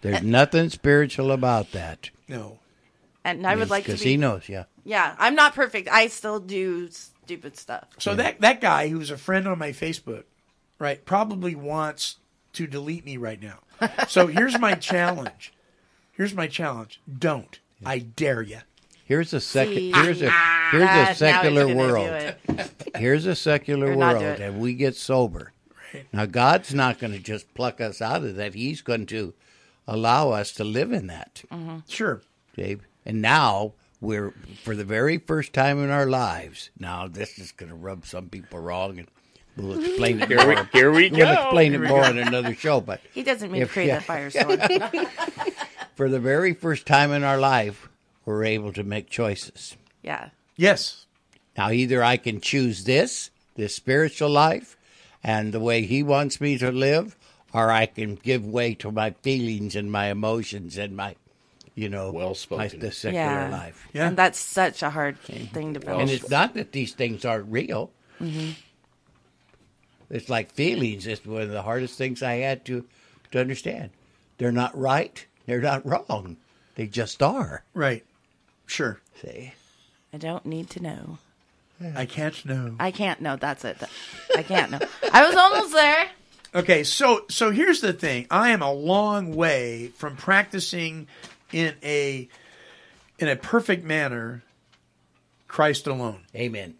[0.00, 2.10] There's nothing spiritual about that.
[2.28, 2.58] no.
[3.24, 4.10] And I would like to because be.
[4.10, 4.64] he knows, yeah.
[4.82, 5.88] Yeah, I'm not perfect.
[5.88, 7.86] I still do stupid stuff.
[7.98, 10.24] So that that guy who's a friend on my Facebook,
[10.80, 12.16] right, probably wants
[12.54, 13.60] to delete me right now.
[14.08, 15.52] So here's my challenge.
[16.12, 17.00] Here's my challenge.
[17.18, 17.58] Don't.
[17.84, 18.58] I dare you.
[19.04, 19.74] Here's a second.
[19.74, 19.92] See?
[19.92, 22.06] Here's a here's Ah, now a he's secular gonna do world.
[22.08, 22.70] it.
[22.96, 24.42] Here's a secular Or not do world, it.
[24.42, 25.52] and we get sober.
[26.12, 28.54] Now, God's not going to just pluck us out of that.
[28.54, 29.34] He's going to
[29.86, 31.42] allow us to live in that,
[31.86, 32.22] Sure.
[32.56, 32.80] Dave.
[33.04, 37.68] And now we're, for the very first time in our lives, now this is going
[37.68, 39.08] to rub some people wrong, and
[39.56, 40.68] we'll explain it Here we, more.
[40.72, 41.32] here we We'll go.
[41.32, 43.98] explain it more in another show, but He doesn't mean If- to create yeah.
[43.98, 45.08] a firestorm.
[45.94, 47.88] for the very first time in our life,
[48.24, 49.76] we're able to make choices.
[50.02, 50.30] yeah.
[50.56, 51.06] Yes.
[51.56, 54.76] Now, either I can choose this, this spiritual life,
[55.24, 57.16] and the way He wants me to live,
[57.52, 61.16] or I can give way to my feelings and my emotions and my,
[61.74, 62.80] you know, Well-spoken.
[62.80, 63.48] the secular Yeah.
[63.50, 63.86] life.
[63.92, 64.08] Yeah.
[64.08, 66.00] And that's such a hard thing to build.
[66.02, 67.90] And it's not that these things aren't real.
[68.20, 68.50] Mm-hmm.
[70.12, 71.06] It's like feelings.
[71.06, 72.84] It's one of the hardest things I had to
[73.32, 73.90] to understand.
[74.38, 75.24] They're not right.
[75.46, 76.36] They're not wrong.
[76.76, 77.64] They just are.
[77.74, 78.04] Right.
[78.66, 79.00] Sure.
[79.20, 79.54] See.
[80.12, 81.18] I don't need to know.
[81.96, 82.76] I can't know.
[82.78, 83.36] I can't know.
[83.36, 83.82] That's it.
[84.36, 84.80] I can't know.
[85.12, 86.08] I was almost there.
[86.54, 88.26] Okay, so so here's the thing.
[88.30, 91.08] I am a long way from practicing
[91.50, 92.28] in a
[93.18, 94.42] in a perfect manner
[95.48, 96.20] Christ alone.
[96.34, 96.74] Amen.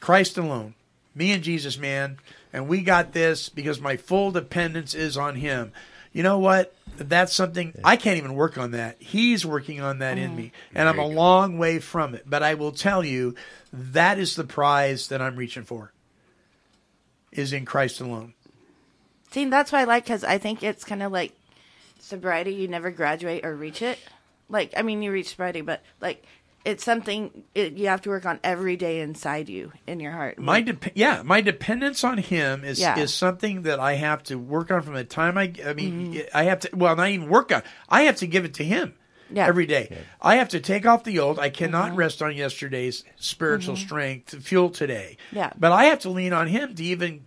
[0.00, 0.74] Christ alone.
[1.14, 2.18] Me and Jesus, man.
[2.52, 5.72] And we got this because my full dependence is on him.
[6.12, 6.74] You know what?
[6.96, 9.02] That's something I can't even work on that.
[9.02, 10.52] He's working on that in me.
[10.72, 12.22] And I'm a long way from it.
[12.24, 13.34] But I will tell you
[13.72, 15.92] that is the prize that I'm reaching for.
[17.32, 18.34] Is in Christ alone.
[19.32, 21.32] See, that's why I like because I think it's kind of like
[21.98, 22.54] sobriety.
[22.54, 23.98] You never graduate or reach it.
[24.48, 26.24] Like, I mean, you reach sobriety, but like,
[26.64, 30.38] it's something it, you have to work on every day inside you, in your heart.
[30.38, 32.98] My dep- yeah, my dependence on him is Yeah.
[32.98, 36.36] is something that I have to work on from the time I I mean mm-hmm.
[36.36, 38.94] I have to well not even work on I have to give it to him
[39.30, 39.46] Yeah.
[39.46, 40.04] every day.
[40.20, 41.38] I have to take off the old.
[41.38, 41.96] I cannot mm-hmm.
[41.96, 43.84] rest on yesterday's spiritual mm-hmm.
[43.84, 45.18] strength to fuel today.
[45.32, 45.52] Yeah.
[45.58, 47.24] but I have to lean on him to even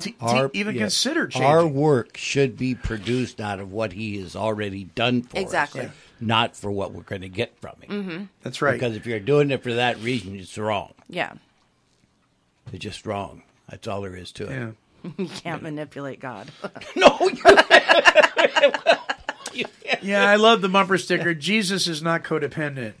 [0.00, 0.82] to, to Our- even yeah.
[0.82, 1.50] consider changing.
[1.50, 5.86] Our work should be produced out of what He has already done for Exactly.
[5.86, 5.90] us,
[6.20, 7.88] not for what we're going to get from it.
[7.88, 8.24] Mm-hmm.
[8.42, 8.72] That's right.
[8.74, 10.92] Because if you're doing it for that reason, it's wrong.
[11.08, 11.32] yeah,
[12.72, 13.42] It's just wrong.
[13.68, 14.50] That's all there is to it.
[14.50, 14.70] yeah.
[15.16, 16.50] you can't manipulate God.
[16.96, 17.66] No, you can't.
[20.02, 21.34] yeah, I love the bumper sticker.
[21.34, 22.94] Jesus is not codependent.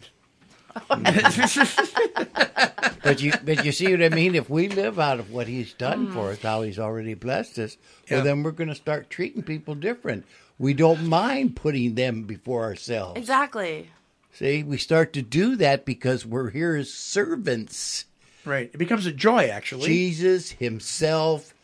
[3.02, 4.34] but you but you see what I mean.
[4.34, 7.76] If we live out of what He's done for us, how He's already blessed us,
[8.08, 8.16] Yeah.
[8.18, 10.24] well, then we're going to start treating people different.
[10.60, 13.18] We don't mind putting them before ourselves.
[13.18, 13.90] exactly.
[14.34, 18.04] See, we start to do that because we're here as servants.
[18.44, 18.70] Right.
[18.72, 19.86] It becomes a joy actually.
[19.86, 21.54] Jesus Himself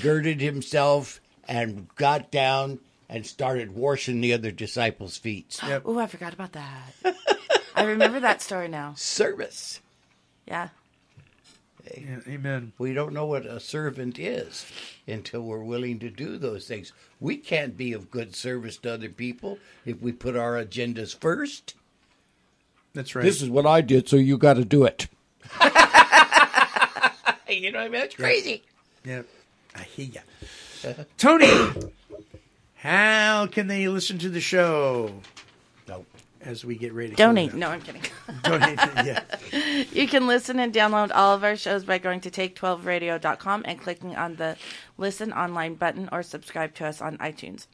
[0.00, 5.58] girded himself and got down and started washing the other disciples' feet.
[5.84, 6.94] Oh, I forgot about that.
[7.74, 8.94] I remember that story now.
[8.96, 9.80] Service.
[10.46, 10.68] Yeah.
[11.92, 12.72] Yeah, amen.
[12.78, 14.66] We don't know what a servant is
[15.06, 16.92] until we're willing to do those things.
[17.20, 21.74] We can't be of good service to other people if we put our agendas first.
[22.94, 23.24] That's right.
[23.24, 25.08] This is what I did, so you got to do it.
[27.48, 27.92] you know what I mean?
[27.92, 28.62] That's crazy.
[29.04, 29.22] Yeah,
[29.74, 30.20] I hear ya.
[30.88, 31.04] Uh-huh.
[31.18, 31.50] Tony,
[32.76, 35.12] how can they listen to the show?
[36.44, 37.54] As we get ready to Donate.
[37.54, 38.02] No, I'm kidding.
[38.42, 38.78] Donate.
[39.04, 39.22] Yeah.
[39.92, 44.14] You can listen and download all of our shows by going to take12radio.com and clicking
[44.14, 44.56] on the
[44.98, 47.66] listen online button or subscribe to us on iTunes.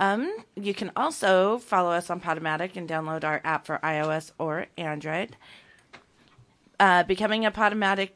[0.00, 4.66] Um, you can also follow us on Podomatic and download our app for iOS or
[4.76, 5.36] Android.
[6.78, 8.10] Uh, becoming a Podomatic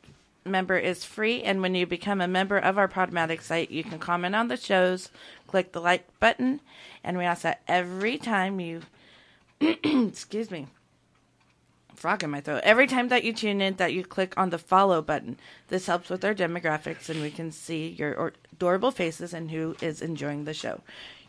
[0.45, 3.99] member is free, and when you become a member of our Podomatic site, you can
[3.99, 5.11] comment on the shows,
[5.47, 6.61] click the like button,
[7.03, 8.83] and we ask that every time you,
[9.85, 10.67] excuse me,
[11.95, 12.63] frog in my throat.
[12.65, 15.39] Every time that you tune in, that you click on the follow button.
[15.69, 20.03] This helps with our demographics, and we can see your adorable faces and who is
[20.03, 20.81] enjoying the show.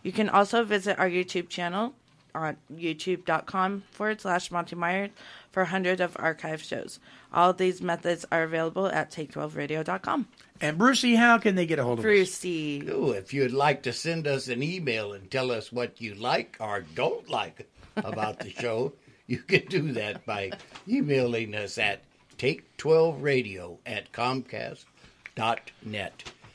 [0.02, 1.94] You can also visit our YouTube channel
[2.36, 5.10] on youtube.com forward slash Monty Meyer
[5.52, 7.00] for a hundred of archive shows.
[7.32, 10.28] All of these methods are available at take12radio.com.
[10.60, 12.10] And Brucey, how can they get a hold of us?
[12.10, 12.84] Brucey.
[12.90, 16.58] Ooh, if you'd like to send us an email and tell us what you like
[16.60, 17.68] or don't like
[17.98, 18.94] about the show,
[19.28, 20.52] you can do that by
[20.88, 22.04] emailing us at
[22.38, 24.84] take12radio at comcast.net.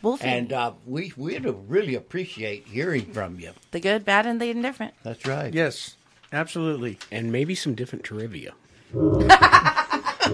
[0.01, 0.25] Wolfie.
[0.25, 3.53] And uh, we, we'd really appreciate hearing from you.
[3.73, 4.95] The good, bad, and the indifferent.
[5.03, 5.53] That's right.
[5.53, 5.97] Yes,
[6.33, 6.99] absolutely.
[7.11, 8.55] And maybe some different trivia.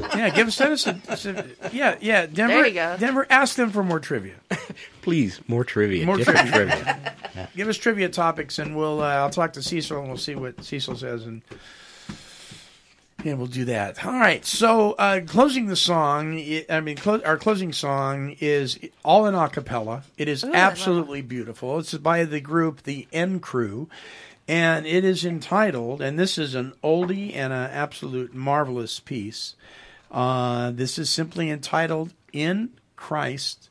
[0.16, 0.86] Yeah, give us send us
[1.26, 2.26] a, a- yeah, yeah.
[2.26, 2.96] Denver, There you go.
[2.98, 4.34] Denver, ask them for more trivia.
[5.02, 6.06] Please, more trivia.
[6.06, 6.76] More different trivia.
[6.76, 7.48] trivia.
[7.56, 9.02] Give us trivia topics, and we'll.
[9.02, 11.42] Uh, I'll talk to Cecil, and we'll see what Cecil says, and
[13.24, 14.04] yeah, we'll do that.
[14.04, 14.44] All right.
[14.44, 16.38] So, uh, closing the song.
[16.38, 20.04] i- I mean, clo- our closing song is all in a cappella.
[20.18, 21.78] It is Ooh, absolutely beautiful.
[21.78, 23.88] It's by the group The N Crew,
[24.46, 26.00] and it is entitled.
[26.00, 29.54] And this is an oldie and an absolute marvelous piece.
[30.10, 33.68] Uh, this is simply entitled "In Christ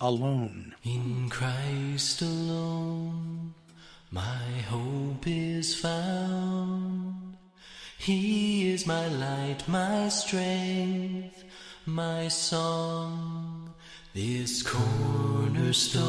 [0.00, 3.54] Alone." In Christ alone,
[4.10, 7.36] my hope is found.
[7.98, 11.42] He is my light, my strength,
[11.86, 13.72] my song.
[14.12, 16.04] This cornerstone,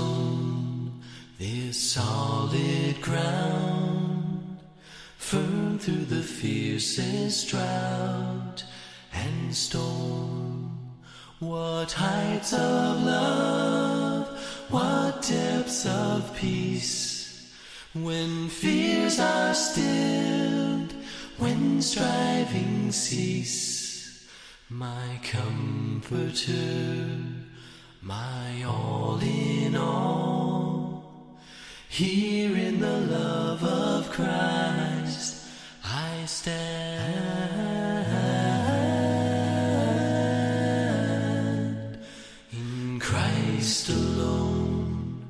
[1.38, 4.60] this solid ground,
[5.18, 8.64] firm through the fiercest drought
[9.14, 10.72] and storm.
[11.40, 14.28] What heights of love,
[14.70, 17.52] what depths of peace,
[17.94, 20.94] when fears are stilled,
[21.38, 24.26] when striving cease.
[24.70, 26.56] My comforter,
[28.02, 30.65] my all in all,
[31.96, 35.48] here in the love of Christ
[35.82, 36.76] I stand.
[42.52, 45.24] In Christ alone,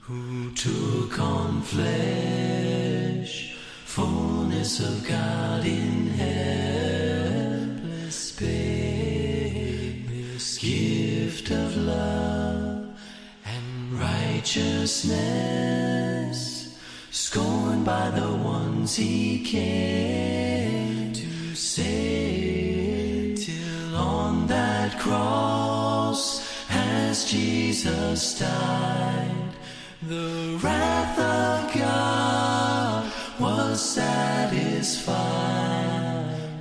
[0.00, 3.54] who took on flesh,
[3.84, 5.97] fullness of God in
[14.38, 16.78] righteousness,
[17.10, 29.50] scorned by the ones he came to save, till on that cross, as Jesus died,
[30.02, 35.08] the wrath of God was satisfied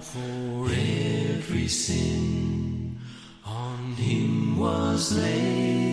[0.01, 2.97] for every sin
[3.45, 5.86] on him was laid.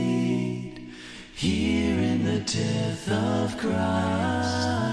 [1.44, 4.83] Here in the death of Christ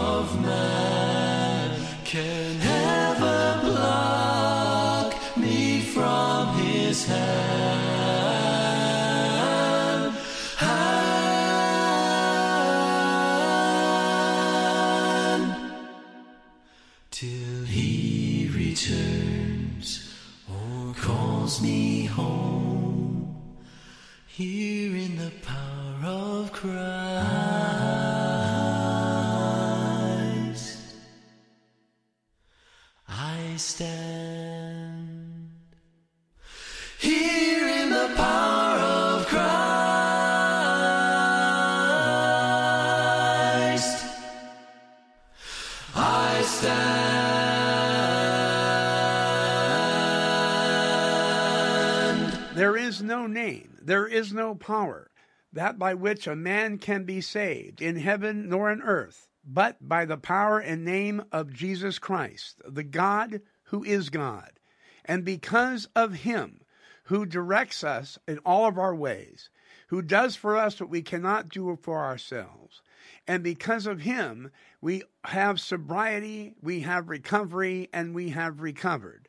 [0.00, 1.70] of man
[2.04, 2.99] can ever
[54.60, 55.10] power,
[55.52, 60.04] that by which a man can be saved in heaven nor in earth, but by
[60.04, 64.52] the power and name of Jesus Christ, the God who is God.
[65.04, 66.60] And because of him
[67.04, 69.50] who directs us in all of our ways,
[69.88, 72.82] who does for us what we cannot do for ourselves,
[73.26, 74.50] and because of him,
[74.80, 79.28] we have sobriety, we have recovery, and we have recovered.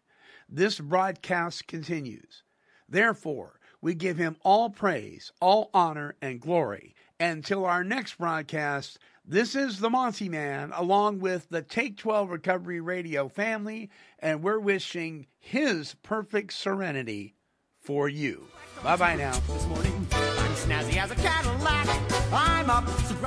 [0.49, 2.43] This broadcast continues.
[2.87, 6.95] Therefore, we give him all praise, all honor, and glory.
[7.19, 12.81] Until our next broadcast, this is the Monty Man, along with the Take 12 Recovery
[12.81, 17.35] Radio family, and we're wishing his perfect serenity
[17.79, 18.47] for you.
[18.83, 19.33] Bye bye now.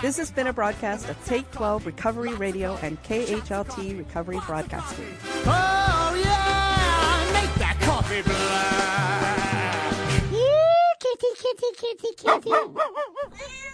[0.01, 5.07] This has been a broadcast of Take 12 Recovery Radio and KHLT Recovery Broadcasting.
[5.47, 6.54] Oh yeah,
[11.57, 12.51] kitty, kitty, kitty.